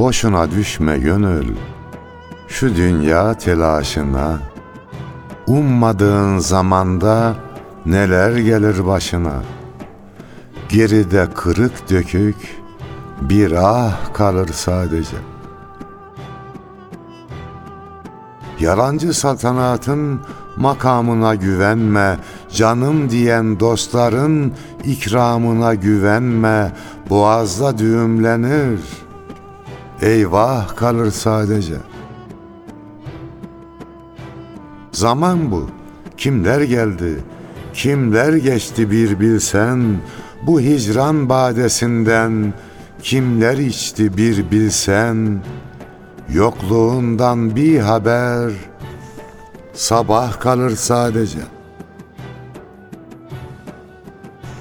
Boşuna 0.00 0.50
düşme 0.50 0.98
gönül 0.98 1.46
şu 2.48 2.76
dünya 2.76 3.34
telaşına 3.34 4.38
Ummadığın 5.46 6.38
zamanda 6.38 7.34
neler 7.86 8.36
gelir 8.36 8.86
başına 8.86 9.42
Geride 10.68 11.28
kırık 11.34 11.90
dökük 11.90 12.36
bir 13.20 13.52
ah 13.52 14.14
kalır 14.14 14.48
sadece. 14.52 15.16
Yalancı 18.60 19.14
saltanatın 19.14 20.20
makamına 20.56 21.34
güvenme, 21.34 22.18
canım 22.52 23.10
diyen 23.10 23.60
dostların 23.60 24.52
ikramına 24.84 25.74
güvenme, 25.74 26.72
boğazda 27.10 27.78
düğümlenir. 27.78 28.99
Eyvah 30.02 30.76
kalır 30.76 31.10
sadece. 31.10 31.74
Zaman 34.92 35.50
bu. 35.50 35.70
Kimler 36.16 36.60
geldi, 36.60 37.24
kimler 37.74 38.32
geçti 38.32 38.90
bir 38.90 39.20
bilsen, 39.20 39.96
bu 40.42 40.60
hicran 40.60 41.28
badesinden 41.28 42.54
kimler 43.02 43.58
içti 43.58 44.16
bir 44.16 44.50
bilsen, 44.50 45.42
yokluğundan 46.32 47.56
bir 47.56 47.78
haber, 47.78 48.52
sabah 49.74 50.40
kalır 50.40 50.76
sadece. 50.76 51.40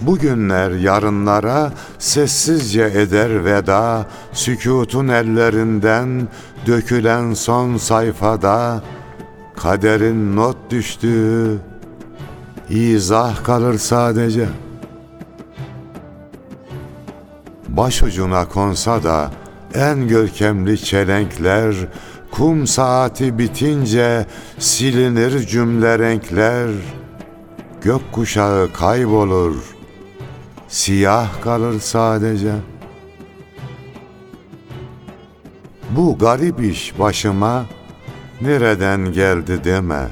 Bugünler 0.02 0.72
yarınlara 0.72 1.72
sessizce 2.00 2.92
eder 2.96 3.46
veda, 3.46 4.06
sükutun 4.34 5.08
ellerinden 5.08 6.28
dökülen 6.68 7.34
son 7.34 7.78
sayfada, 7.78 8.82
kaderin 9.58 10.36
not 10.36 10.58
düştüğü, 10.70 11.58
izah 12.70 13.44
kalır 13.44 13.78
sadece. 13.78 14.48
Başucuna 17.68 18.48
konsa 18.48 19.04
da 19.04 19.32
en 19.74 20.08
görkemli 20.08 20.78
çelenkler, 20.78 21.76
kum 22.32 22.68
saati 22.68 23.38
bitince 23.38 24.26
silinir 24.60 25.48
cümle 25.48 26.00
renkler, 26.00 26.70
gökkuşağı 27.82 28.74
kaybolur, 28.74 29.56
siyah 30.70 31.42
kalır 31.42 31.80
sadece. 31.80 32.54
Bu 35.90 36.18
garip 36.18 36.60
iş 36.60 37.00
başıma 37.00 37.66
nereden 38.42 39.12
geldi 39.12 39.64
deme. 39.64 40.08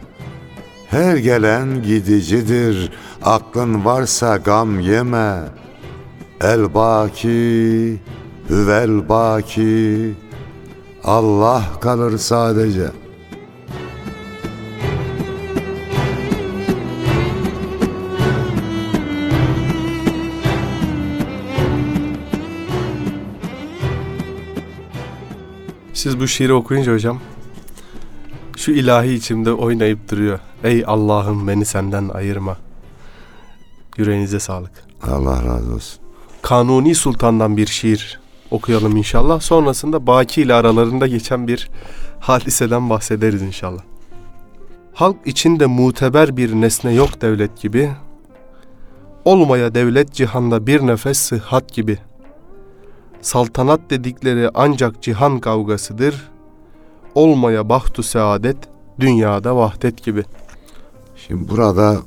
Her 0.89 1.17
gelen 1.17 1.83
gidicidir, 1.83 2.91
aklın 3.23 3.85
varsa 3.85 4.37
gam 4.37 4.79
yeme. 4.79 5.39
El 6.41 6.73
baki, 6.73 7.97
hüvel 8.49 9.09
baki, 9.09 10.13
Allah 11.03 11.63
kalır 11.81 12.17
sadece. 12.17 12.87
Siz 26.17 26.23
bu 26.23 26.27
şiiri 26.27 26.53
okuyunca 26.53 26.93
hocam 26.93 27.19
şu 28.57 28.71
ilahi 28.71 29.13
içimde 29.13 29.53
oynayıp 29.53 30.11
duruyor. 30.11 30.39
Ey 30.63 30.83
Allah'ım 30.87 31.47
beni 31.47 31.65
senden 31.65 32.09
ayırma. 32.09 32.57
Yüreğinize 33.97 34.39
sağlık. 34.39 34.71
Allah 35.03 35.45
razı 35.45 35.73
olsun. 35.73 35.99
Kanuni 36.41 36.95
Sultan'dan 36.95 37.57
bir 37.57 37.67
şiir 37.67 38.19
okuyalım 38.51 38.97
inşallah. 38.97 39.39
Sonrasında 39.41 40.07
Baki 40.07 40.41
ile 40.41 40.53
aralarında 40.53 41.07
geçen 41.07 41.47
bir 41.47 41.69
hadiseden 42.19 42.89
bahsederiz 42.89 43.41
inşallah. 43.41 43.81
Halk 44.93 45.17
içinde 45.25 45.65
muteber 45.65 46.37
bir 46.37 46.53
nesne 46.53 46.93
yok 46.93 47.21
devlet 47.21 47.61
gibi. 47.61 47.91
Olmaya 49.25 49.75
devlet 49.75 50.13
cihanda 50.13 50.67
bir 50.67 50.87
nefes 50.87 51.17
sıhhat 51.17 51.73
gibi. 51.73 51.97
Saltanat 53.21 53.79
dedikleri 53.89 54.49
ancak 54.53 55.01
cihan 55.01 55.39
kavgasıdır. 55.39 56.29
Olmaya 57.15 57.69
bahtu 57.69 58.03
saadet 58.03 58.57
dünyada 58.99 59.55
vahdet 59.55 60.03
gibi. 60.03 60.23
Şimdi 61.15 61.49
burada 61.49 61.97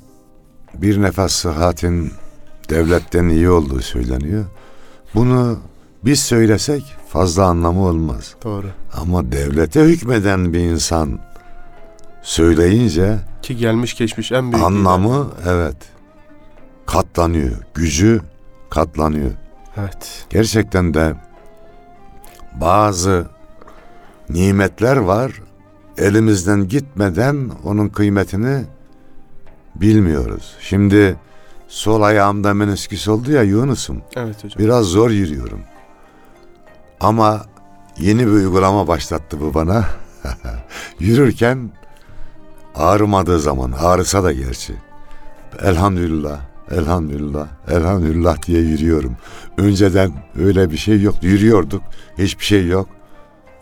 bir 0.74 1.02
nefes 1.02 1.32
sıhhatin 1.32 2.12
devletten 2.68 3.28
iyi 3.28 3.50
olduğu 3.50 3.80
söyleniyor. 3.80 4.44
Bunu 5.14 5.58
biz 6.04 6.20
söylesek 6.20 6.82
fazla 7.08 7.44
anlamı 7.44 7.86
olmaz. 7.86 8.34
Doğru. 8.44 8.66
Ama 9.00 9.32
devlete 9.32 9.80
hükmeden 9.84 10.52
bir 10.52 10.58
insan 10.58 11.18
söyleyince 12.22 13.18
Ki 13.42 13.56
gelmiş 13.56 13.96
geçmiş 13.96 14.32
en 14.32 14.52
büyük 14.52 14.64
anlamı 14.64 15.28
evet 15.46 15.76
katlanıyor. 16.86 17.56
Gücü 17.74 18.20
katlanıyor. 18.70 19.30
Evet. 19.80 20.26
Gerçekten 20.30 20.94
de 20.94 21.14
bazı 22.60 23.26
nimetler 24.28 24.96
var. 24.96 25.42
Elimizden 25.98 26.68
gitmeden 26.68 27.50
onun 27.64 27.88
kıymetini 27.88 28.64
bilmiyoruz. 29.74 30.56
Şimdi 30.60 31.16
sol 31.68 32.02
ayağımda 32.02 32.54
menisküs 32.54 33.08
oldu 33.08 33.32
ya 33.32 33.42
Yunus'um. 33.42 34.02
Evet 34.16 34.44
hocam. 34.44 34.58
Biraz 34.58 34.84
zor 34.84 35.10
yürüyorum. 35.10 35.60
Ama 37.00 37.46
yeni 37.98 38.26
bir 38.26 38.32
uygulama 38.32 38.88
başlattı 38.88 39.40
bu 39.40 39.54
bana. 39.54 39.84
Yürürken 40.98 41.70
ağrımadığı 42.74 43.40
zaman, 43.40 43.72
ağrısa 43.72 44.24
da 44.24 44.32
gerçi. 44.32 44.74
Elhamdülillah, 45.62 46.40
elhamdülillah, 46.70 47.48
elhamdülillah 47.68 48.46
diye 48.46 48.60
yürüyorum. 48.60 49.16
Önceden 49.56 50.12
öyle 50.38 50.70
bir 50.70 50.76
şey 50.76 51.02
yok. 51.02 51.14
Yürüyorduk, 51.22 51.82
hiçbir 52.18 52.44
şey 52.44 52.66
yok. 52.66 52.88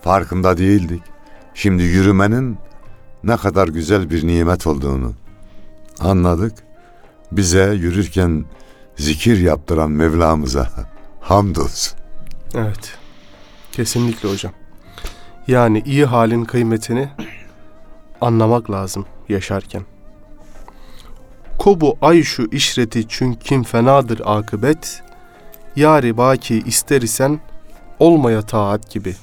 Farkında 0.02 0.58
değildik. 0.58 1.02
Şimdi 1.54 1.82
yürümenin 1.82 2.58
ne 3.24 3.36
kadar 3.36 3.68
güzel 3.68 4.10
bir 4.10 4.26
nimet 4.26 4.66
olduğunu 4.66 5.12
anladık. 6.00 6.52
Bize 7.32 7.74
yürürken 7.74 8.44
zikir 8.96 9.38
yaptıran 9.38 9.90
Mevlamıza 9.90 10.68
hamdolsun. 11.20 11.98
Evet. 12.54 12.98
Kesinlikle 13.72 14.28
hocam. 14.28 14.52
Yani 15.48 15.82
iyi 15.86 16.04
halin 16.04 16.44
kıymetini 16.44 17.08
anlamak 18.20 18.70
lazım 18.70 19.06
yaşarken. 19.28 19.82
Kobu 21.58 21.96
ay 22.02 22.22
şu 22.22 22.48
işreti 22.52 23.08
çünkü 23.08 23.62
fenadır 23.62 24.22
akıbet. 24.24 25.02
Yari 25.76 26.16
baki 26.16 26.62
ister 26.66 27.02
isen 27.02 27.40
olmaya 27.98 28.42
taat 28.42 28.90
gibi. 28.90 29.14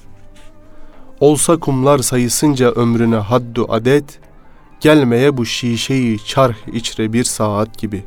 Olsa 1.20 1.56
kumlar 1.56 1.98
sayısınca 1.98 2.70
ömrüne 2.70 3.16
haddu 3.16 3.66
adet, 3.72 4.18
gelmeye 4.80 5.36
bu 5.36 5.46
şişeyi 5.46 6.24
çarh 6.24 6.68
içre 6.72 7.12
bir 7.12 7.24
saat 7.24 7.78
gibi. 7.78 8.04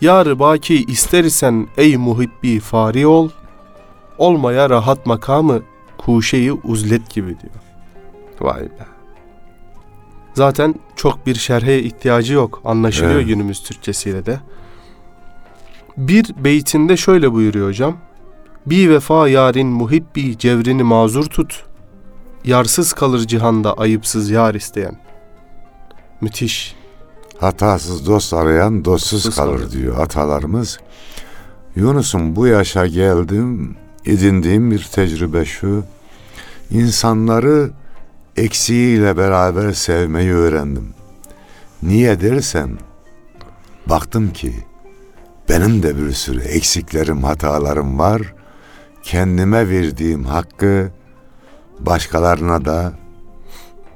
Yar 0.00 0.38
baki 0.38 0.84
ister 0.84 1.24
isen 1.24 1.68
ey 1.76 1.96
muhibbi 1.96 2.60
fari 2.60 3.06
ol, 3.06 3.28
olmaya 4.18 4.70
rahat 4.70 5.06
makamı 5.06 5.62
kuşeyi 5.98 6.52
uzlet 6.52 7.10
gibi 7.10 7.26
diyor. 7.40 7.54
Vay 8.40 8.62
be. 8.62 8.99
Zaten 10.34 10.74
çok 10.96 11.26
bir 11.26 11.34
şerhe 11.34 11.78
ihtiyacı 11.78 12.34
yok. 12.34 12.60
Anlaşılıyor 12.64 13.14
Evet. 13.14 13.26
günümüz 13.26 13.62
Türkçesiyle 13.62 14.26
de. 14.26 14.40
Bir 15.96 16.34
beytinde 16.44 16.96
şöyle 16.96 17.32
buyuruyor 17.32 17.68
hocam. 17.68 17.96
Bir 18.66 18.90
vefa 18.90 19.28
yarin 19.28 19.66
muhibbi 19.68 20.38
cevrini 20.38 20.82
mazur 20.82 21.24
tut. 21.24 21.64
Yarsız 22.44 22.92
kalır 22.92 23.26
cihanda 23.26 23.74
ayıpsız 23.74 24.30
yar 24.30 24.54
isteyen. 24.54 24.96
Müthiş. 26.20 26.74
Hatasız 27.38 28.06
dost 28.06 28.34
arayan 28.34 28.84
dostsuz 28.84 29.12
Dostsuz 29.24 29.36
kalır 29.36 29.58
kalır. 29.58 29.70
diyor 29.72 29.98
atalarımız. 29.98 30.78
Yunus'um 31.76 32.36
bu 32.36 32.46
yaşa 32.46 32.86
geldim, 32.86 33.76
edindiğim 34.06 34.70
bir 34.70 34.84
tecrübe 34.92 35.44
şu. 35.44 35.84
İnsanları 36.70 37.70
eksiğiyle 38.40 39.16
beraber 39.16 39.72
sevmeyi 39.72 40.32
öğrendim. 40.32 40.94
Niye 41.82 42.20
dersen, 42.20 42.78
baktım 43.86 44.32
ki 44.32 44.54
benim 45.48 45.82
de 45.82 45.96
bir 45.98 46.12
sürü 46.12 46.40
eksiklerim, 46.40 47.24
hatalarım 47.24 47.98
var. 47.98 48.34
Kendime 49.02 49.68
verdiğim 49.68 50.24
hakkı 50.24 50.90
başkalarına 51.78 52.64
da 52.64 52.92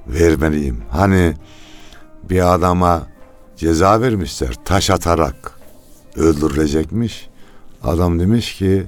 vermeliyim. 0.07 0.83
Hani 0.90 1.35
bir 2.30 2.54
adama 2.54 3.07
ceza 3.57 4.00
vermişler 4.00 4.54
taş 4.64 4.90
atarak 4.90 5.52
öldürülecekmiş. 6.16 7.28
Adam 7.83 8.20
demiş 8.20 8.54
ki 8.54 8.87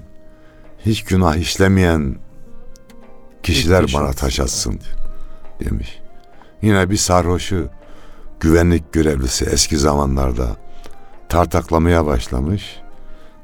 hiç 0.86 1.04
günah 1.04 1.36
işlemeyen 1.36 2.16
kişiler 3.42 3.82
taş 3.82 3.94
bana 3.94 4.04
atsın." 4.04 4.20
taş 4.20 4.40
atsın 4.40 4.80
demiş. 5.64 6.00
Yine 6.62 6.90
bir 6.90 6.96
sarhoşu 6.96 7.68
güvenlik 8.40 8.92
görevlisi 8.92 9.44
eski 9.44 9.78
zamanlarda 9.78 10.56
tartaklamaya 11.28 12.06
başlamış. 12.06 12.80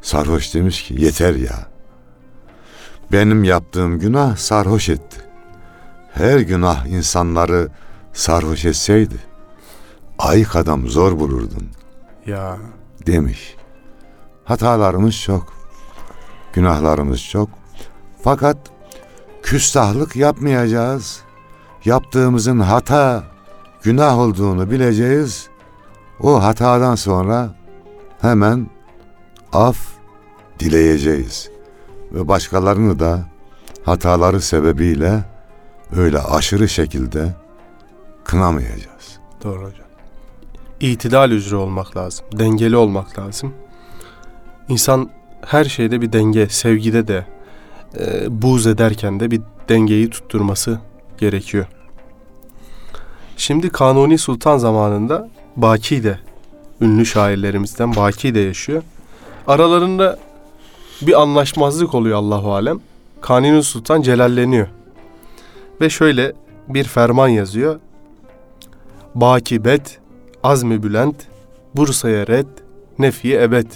Sarhoş 0.02 0.54
demiş 0.54 0.82
ki 0.82 0.94
yeter 0.98 1.34
ya. 1.34 1.66
Benim 3.12 3.44
yaptığım 3.44 3.98
günah 3.98 4.36
sarhoş 4.36 4.88
etti. 4.88 5.16
Her 6.12 6.38
günah 6.38 6.86
insanları 6.86 7.68
sarhoş 8.12 8.64
etseydi 8.64 9.16
ayık 10.18 10.56
adam 10.56 10.86
zor 10.88 11.18
bulurdun 11.18 11.68
Ya 12.26 12.58
demiş. 13.06 13.56
Hatalarımız 14.44 15.20
çok. 15.20 15.52
Günahlarımız 16.52 17.24
çok. 17.24 17.48
Fakat 18.22 18.56
küstahlık 19.42 20.16
yapmayacağız. 20.16 21.20
Yaptığımızın 21.84 22.60
hata, 22.60 23.24
günah 23.82 24.18
olduğunu 24.18 24.70
bileceğiz. 24.70 25.48
O 26.20 26.42
hatadan 26.42 26.94
sonra 26.94 27.54
hemen 28.20 28.66
af 29.52 29.78
dileyeceğiz. 30.58 31.50
Ve 32.12 32.28
başkalarını 32.28 32.98
da 32.98 33.20
hataları 33.84 34.40
sebebiyle 34.40 35.24
öyle 35.96 36.18
aşırı 36.18 36.68
şekilde 36.68 37.34
kınamayacağız. 38.24 39.18
Doğru 39.44 39.58
hocam. 39.58 39.86
İtidal 40.80 41.30
üzere 41.30 41.56
olmak 41.56 41.96
lazım. 41.96 42.26
Dengeli 42.32 42.76
olmak 42.76 43.18
lazım. 43.18 43.54
İnsan 44.68 45.10
her 45.46 45.64
şeyde 45.64 46.00
bir 46.00 46.12
denge, 46.12 46.48
sevgide 46.48 47.08
de, 47.08 47.26
e, 47.98 48.42
buğz 48.42 48.66
ederken 48.66 49.20
de 49.20 49.30
bir 49.30 49.40
dengeyi 49.68 50.10
tutturması 50.10 50.80
gerekiyor. 51.22 51.66
Şimdi 53.36 53.70
Kanuni 53.70 54.18
Sultan 54.18 54.58
zamanında 54.58 55.28
Baki 55.56 56.04
de, 56.04 56.18
ünlü 56.80 57.06
şairlerimizden 57.06 57.96
Baki 57.96 58.34
de 58.34 58.40
yaşıyor. 58.40 58.82
Aralarında 59.46 60.18
bir 61.02 61.22
anlaşmazlık 61.22 61.94
oluyor 61.94 62.18
Allahu 62.18 62.52
Alem. 62.52 62.80
Kanuni 63.20 63.62
Sultan 63.62 64.02
celalleniyor. 64.02 64.66
Ve 65.80 65.90
şöyle 65.90 66.32
bir 66.68 66.84
ferman 66.84 67.28
yazıyor. 67.28 67.80
Bakibet, 69.14 69.98
azmi 70.42 70.82
bülent, 70.82 71.16
Bursa'ya 71.74 72.26
red, 72.26 72.46
nefi 72.98 73.40
ebed. 73.40 73.70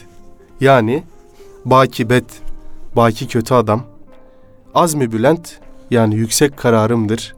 Yani 0.60 1.04
bakibet, 1.64 2.24
baki 2.96 3.28
kötü 3.28 3.54
adam. 3.54 3.82
Azmi 4.74 5.12
bülent, 5.12 5.58
yani 5.90 6.14
yüksek 6.14 6.56
kararımdır. 6.56 7.35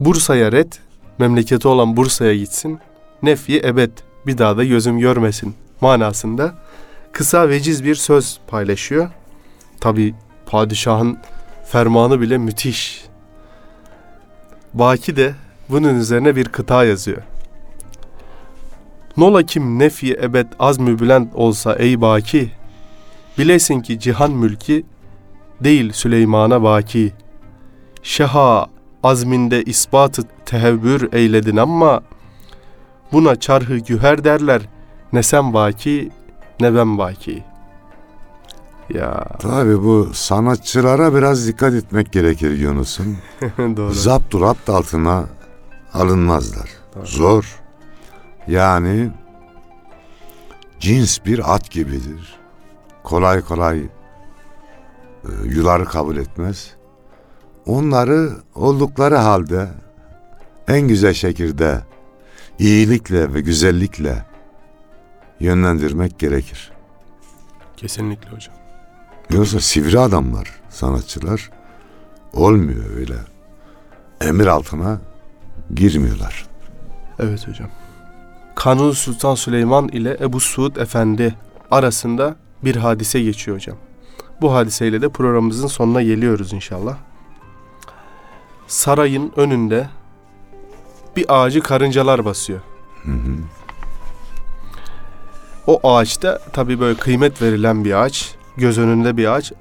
Bursa'ya 0.00 0.52
red, 0.52 0.72
memleketi 1.18 1.68
olan 1.68 1.96
Bursa'ya 1.96 2.34
gitsin. 2.34 2.78
Nefi 3.22 3.58
ebed, 3.58 3.90
bir 4.26 4.38
daha 4.38 4.56
da 4.56 4.64
gözüm 4.64 4.98
görmesin 4.98 5.54
manasında 5.80 6.54
kısa 7.12 7.48
veciz 7.48 7.84
bir 7.84 7.94
söz 7.94 8.38
paylaşıyor. 8.46 9.10
Tabi 9.80 10.14
padişahın 10.46 11.18
fermanı 11.64 12.20
bile 12.20 12.38
müthiş. 12.38 13.04
Baki 14.74 15.16
de 15.16 15.34
bunun 15.68 15.94
üzerine 15.94 16.36
bir 16.36 16.44
kıta 16.44 16.84
yazıyor. 16.84 17.22
Nola 19.16 19.42
kim 19.42 19.78
nefi 19.78 20.14
ebed 20.22 20.46
az 20.58 20.78
mübülent 20.78 21.34
olsa 21.34 21.74
ey 21.74 22.00
baki, 22.00 22.50
bilesin 23.38 23.80
ki 23.80 24.00
cihan 24.00 24.30
mülki 24.30 24.86
değil 25.60 25.92
Süleyman'a 25.92 26.62
baki. 26.62 27.12
Şeha 28.02 28.75
azminde 29.02 29.62
ispatı 29.62 30.22
tehevvür 30.46 31.12
eyledin 31.12 31.56
ama 31.56 32.00
buna 33.12 33.36
çarhı 33.36 33.76
güher 33.76 34.24
derler 34.24 34.62
ne 35.12 35.22
sen 35.22 35.54
baki 35.54 36.10
ne 36.60 36.74
ben 36.74 36.98
baki. 36.98 37.44
Ya 38.94 39.24
Tabii 39.38 39.82
bu 39.82 40.10
sanatçılara 40.14 41.14
biraz 41.14 41.46
dikkat 41.48 41.74
etmek 41.74 42.12
gerekir 42.12 42.50
Yunus'um. 42.58 43.18
doğru. 43.58 43.92
Zapturapt 43.92 44.68
altına 44.68 45.24
alınmazlar. 45.94 46.70
Doğru. 46.94 47.06
Zor. 47.06 47.60
Yani 48.48 49.10
cins 50.80 51.18
bir 51.26 51.54
at 51.54 51.70
gibidir. 51.70 52.38
Kolay 53.02 53.40
kolay 53.40 53.78
e, 53.78 53.88
yuları 55.44 55.84
kabul 55.84 56.16
etmez. 56.16 56.75
Onları 57.66 58.30
oldukları 58.54 59.16
halde 59.16 59.68
en 60.68 60.80
güzel 60.80 61.14
şekilde 61.14 61.80
iyilikle 62.58 63.34
ve 63.34 63.40
güzellikle 63.40 64.24
yönlendirmek 65.40 66.18
gerekir. 66.18 66.72
Kesinlikle 67.76 68.30
hocam. 68.30 68.54
Yoksa 69.30 69.60
sivri 69.60 69.98
adamlar, 69.98 70.60
sanatçılar 70.68 71.50
olmuyor 72.32 72.96
öyle. 72.96 73.16
Emir 74.20 74.46
altına 74.46 75.00
girmiyorlar. 75.74 76.46
Evet 77.18 77.48
hocam. 77.48 77.68
Kanuni 78.54 78.94
Sultan 78.94 79.34
Süleyman 79.34 79.88
ile 79.88 80.16
Ebu 80.20 80.40
Suud 80.40 80.76
Efendi 80.76 81.34
arasında 81.70 82.36
bir 82.64 82.76
hadise 82.76 83.22
geçiyor 83.22 83.56
hocam. 83.56 83.76
Bu 84.40 84.54
hadiseyle 84.54 85.02
de 85.02 85.08
programımızın 85.08 85.66
sonuna 85.66 86.02
geliyoruz 86.02 86.52
inşallah. 86.52 86.96
Sarayın 88.66 89.32
önünde 89.36 89.88
bir 91.16 91.24
ağacı 91.28 91.60
karıncalar 91.60 92.24
basıyor. 92.24 92.60
Hı 93.02 93.10
hı. 93.10 93.36
O 95.66 95.90
ağaçta 95.92 96.38
tabii 96.52 96.80
böyle 96.80 96.98
kıymet 96.98 97.42
verilen 97.42 97.84
bir 97.84 98.02
ağaç, 98.02 98.34
göz 98.56 98.78
önünde 98.78 99.16
bir 99.16 99.32
ağaç. 99.32 99.52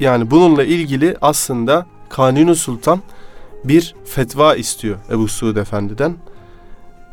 Yani 0.00 0.30
bununla 0.30 0.64
ilgili 0.64 1.16
aslında 1.22 1.86
Kanuni 2.08 2.56
Sultan 2.56 3.00
bir 3.64 3.94
fetva 4.04 4.54
istiyor 4.54 4.98
Ebu 5.10 5.28
Suud 5.28 5.56
Efendi'den 5.56 6.16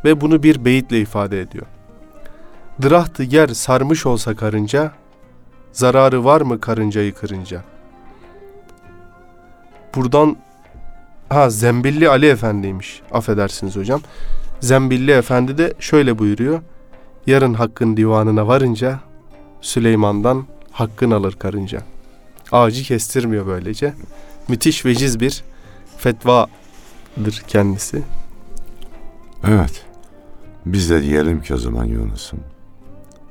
ve 0.04 0.20
bunu 0.20 0.42
bir 0.42 0.64
beyitle 0.64 1.00
ifade 1.00 1.40
ediyor. 1.40 1.66
Dırahtı 2.82 3.22
yer 3.22 3.48
sarmış 3.48 4.06
olsa 4.06 4.36
karınca, 4.36 4.92
zararı 5.72 6.24
var 6.24 6.40
mı 6.40 6.60
karıncayı 6.60 7.14
kırınca? 7.14 7.64
Buradan 9.94 10.36
ha 11.28 11.50
Zembilli 11.50 12.08
Ali 12.08 12.26
Efendi'ymiş. 12.26 13.02
Affedersiniz 13.12 13.76
hocam. 13.76 14.00
Zembilli 14.60 15.10
Efendi 15.10 15.58
de 15.58 15.74
şöyle 15.80 16.18
buyuruyor. 16.18 16.60
Yarın 17.26 17.54
hakkın 17.54 17.96
divanına 17.96 18.48
varınca 18.48 19.00
Süleyman'dan 19.60 20.46
hakkın 20.70 21.10
alır 21.10 21.32
karınca. 21.32 21.82
Ağacı 22.52 22.82
kestirmiyor 22.82 23.46
böylece. 23.46 23.94
Müthiş 24.48 24.84
veciz 24.84 25.20
bir 25.20 25.44
fetvadır 25.98 27.42
kendisi. 27.46 28.02
Evet. 29.48 29.84
Biz 30.66 30.90
de 30.90 31.02
diyelim 31.02 31.42
ki 31.42 31.54
o 31.54 31.56
zaman 31.56 31.84
Yunus'um. 31.84 32.40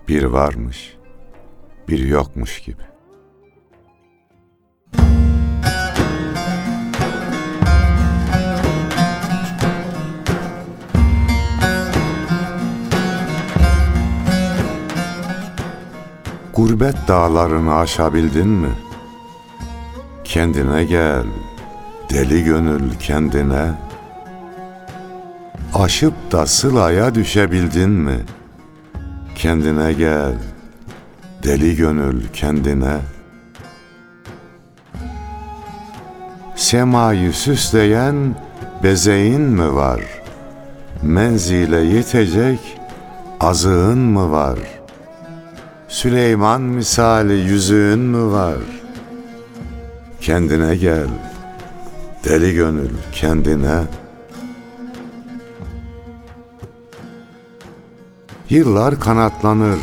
Bir 0.08 0.24
varmış, 0.24 0.96
bir 1.88 2.00
yokmuş 2.00 2.60
gibi. 2.60 2.82
Gurbet 16.58 16.96
dağlarını 17.08 17.76
aşabildin 17.76 18.48
mi? 18.48 18.70
Kendine 20.24 20.84
gel, 20.84 21.26
deli 22.10 22.44
gönül 22.44 22.96
kendine. 23.00 23.72
Aşıp 25.74 26.32
da 26.32 26.46
sılaya 26.46 27.16
düşebildin 27.16 27.90
mi? 27.90 28.20
Kendine 29.36 29.94
gel, 29.94 30.36
deli 31.44 31.76
gönül 31.76 32.28
kendine. 32.34 32.98
Semayı 36.56 37.34
süsleyen 37.34 38.36
bezeğin 38.84 39.42
mi 39.42 39.76
var? 39.76 40.02
Menzile 41.04 41.80
yetecek 41.80 42.80
azığın 43.40 44.00
mı 44.00 44.32
var? 44.32 44.77
Süleyman 45.88 46.62
misali 46.62 47.34
yüzüğün 47.34 48.00
mü 48.00 48.32
var? 48.32 48.58
Kendine 50.22 50.76
gel, 50.76 51.08
deli 52.24 52.54
gönül 52.54 52.92
kendine.'' 53.12 54.08
Yıllar 58.50 59.00
kanatlanır, 59.00 59.80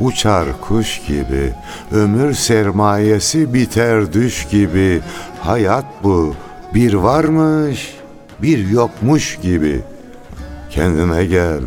uçar 0.00 0.46
kuş 0.60 1.00
gibi, 1.06 1.54
ömür 1.92 2.34
sermayesi 2.34 3.54
biter 3.54 4.12
düş 4.12 4.48
gibi. 4.50 5.00
Hayat 5.40 5.84
bu, 6.02 6.34
bir 6.74 6.94
varmış, 6.94 7.94
bir 8.42 8.68
yokmuş 8.68 9.38
gibi. 9.42 9.80
Kendine 10.70 11.24
gel, 11.24 11.60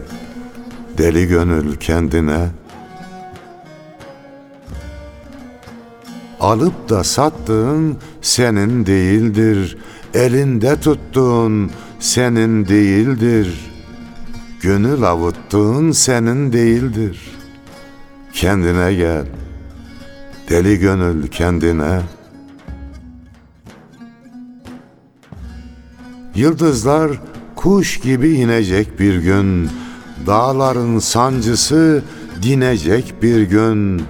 deli 0.98 1.28
gönül 1.28 1.76
kendine. 1.76 2.48
Alıp 6.44 6.90
da 6.90 7.04
sattığın 7.04 7.98
senin 8.22 8.86
değildir, 8.86 9.78
elinde 10.14 10.80
tuttuğun 10.80 11.72
senin 12.00 12.68
değildir.'' 12.68 13.74
Gönül 14.64 15.04
avuttuğun 15.04 15.92
senin 15.92 16.54
değildir. 16.54 17.20
Kendine 18.34 18.94
gel. 18.94 19.26
Deli 20.50 20.80
gönül 20.80 21.28
kendine. 21.28 22.02
Yıldızlar 26.36 27.12
kuş 27.56 28.00
gibi 28.00 28.30
inecek 28.30 29.00
bir 29.00 29.16
gün. 29.16 29.70
Dağların 30.28 31.00
sancısı 31.00 32.04
dinecek 32.42 33.14
bir 33.22 33.42
gün. 33.42 34.02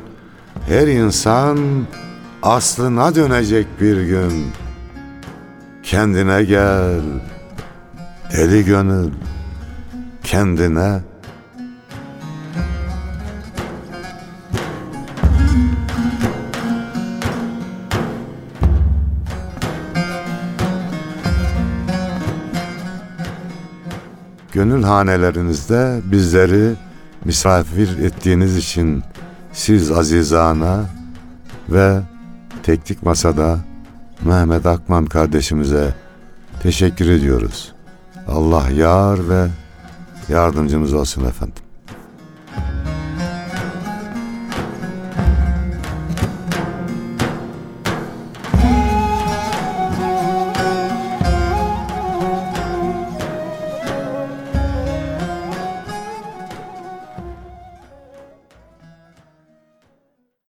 Her 0.67 0.87
insan 0.87 1.57
aslına 2.43 3.15
dönecek 3.15 3.67
bir 3.81 4.01
gün. 4.01 4.47
Kendine 5.83 6.43
gel. 6.43 7.01
Deli 8.31 8.65
gönül 8.65 9.11
kendine 10.23 11.01
Gönül 24.53 24.83
hanelerinizde 24.83 26.01
bizleri 26.03 26.73
misafir 27.25 27.97
ettiğiniz 27.99 28.57
için 28.57 29.03
siz 29.53 29.91
azizana 29.91 30.85
ve 31.69 32.01
teknik 32.63 33.03
masada 33.03 33.59
Mehmet 34.21 34.65
Akman 34.65 35.05
kardeşimize 35.05 35.93
teşekkür 36.61 37.09
ediyoruz. 37.09 37.73
Allah 38.27 38.69
yar 38.69 39.29
ve 39.29 39.47
yardımcımız 40.29 40.93
olsun 40.93 41.25
efendim. 41.25 41.63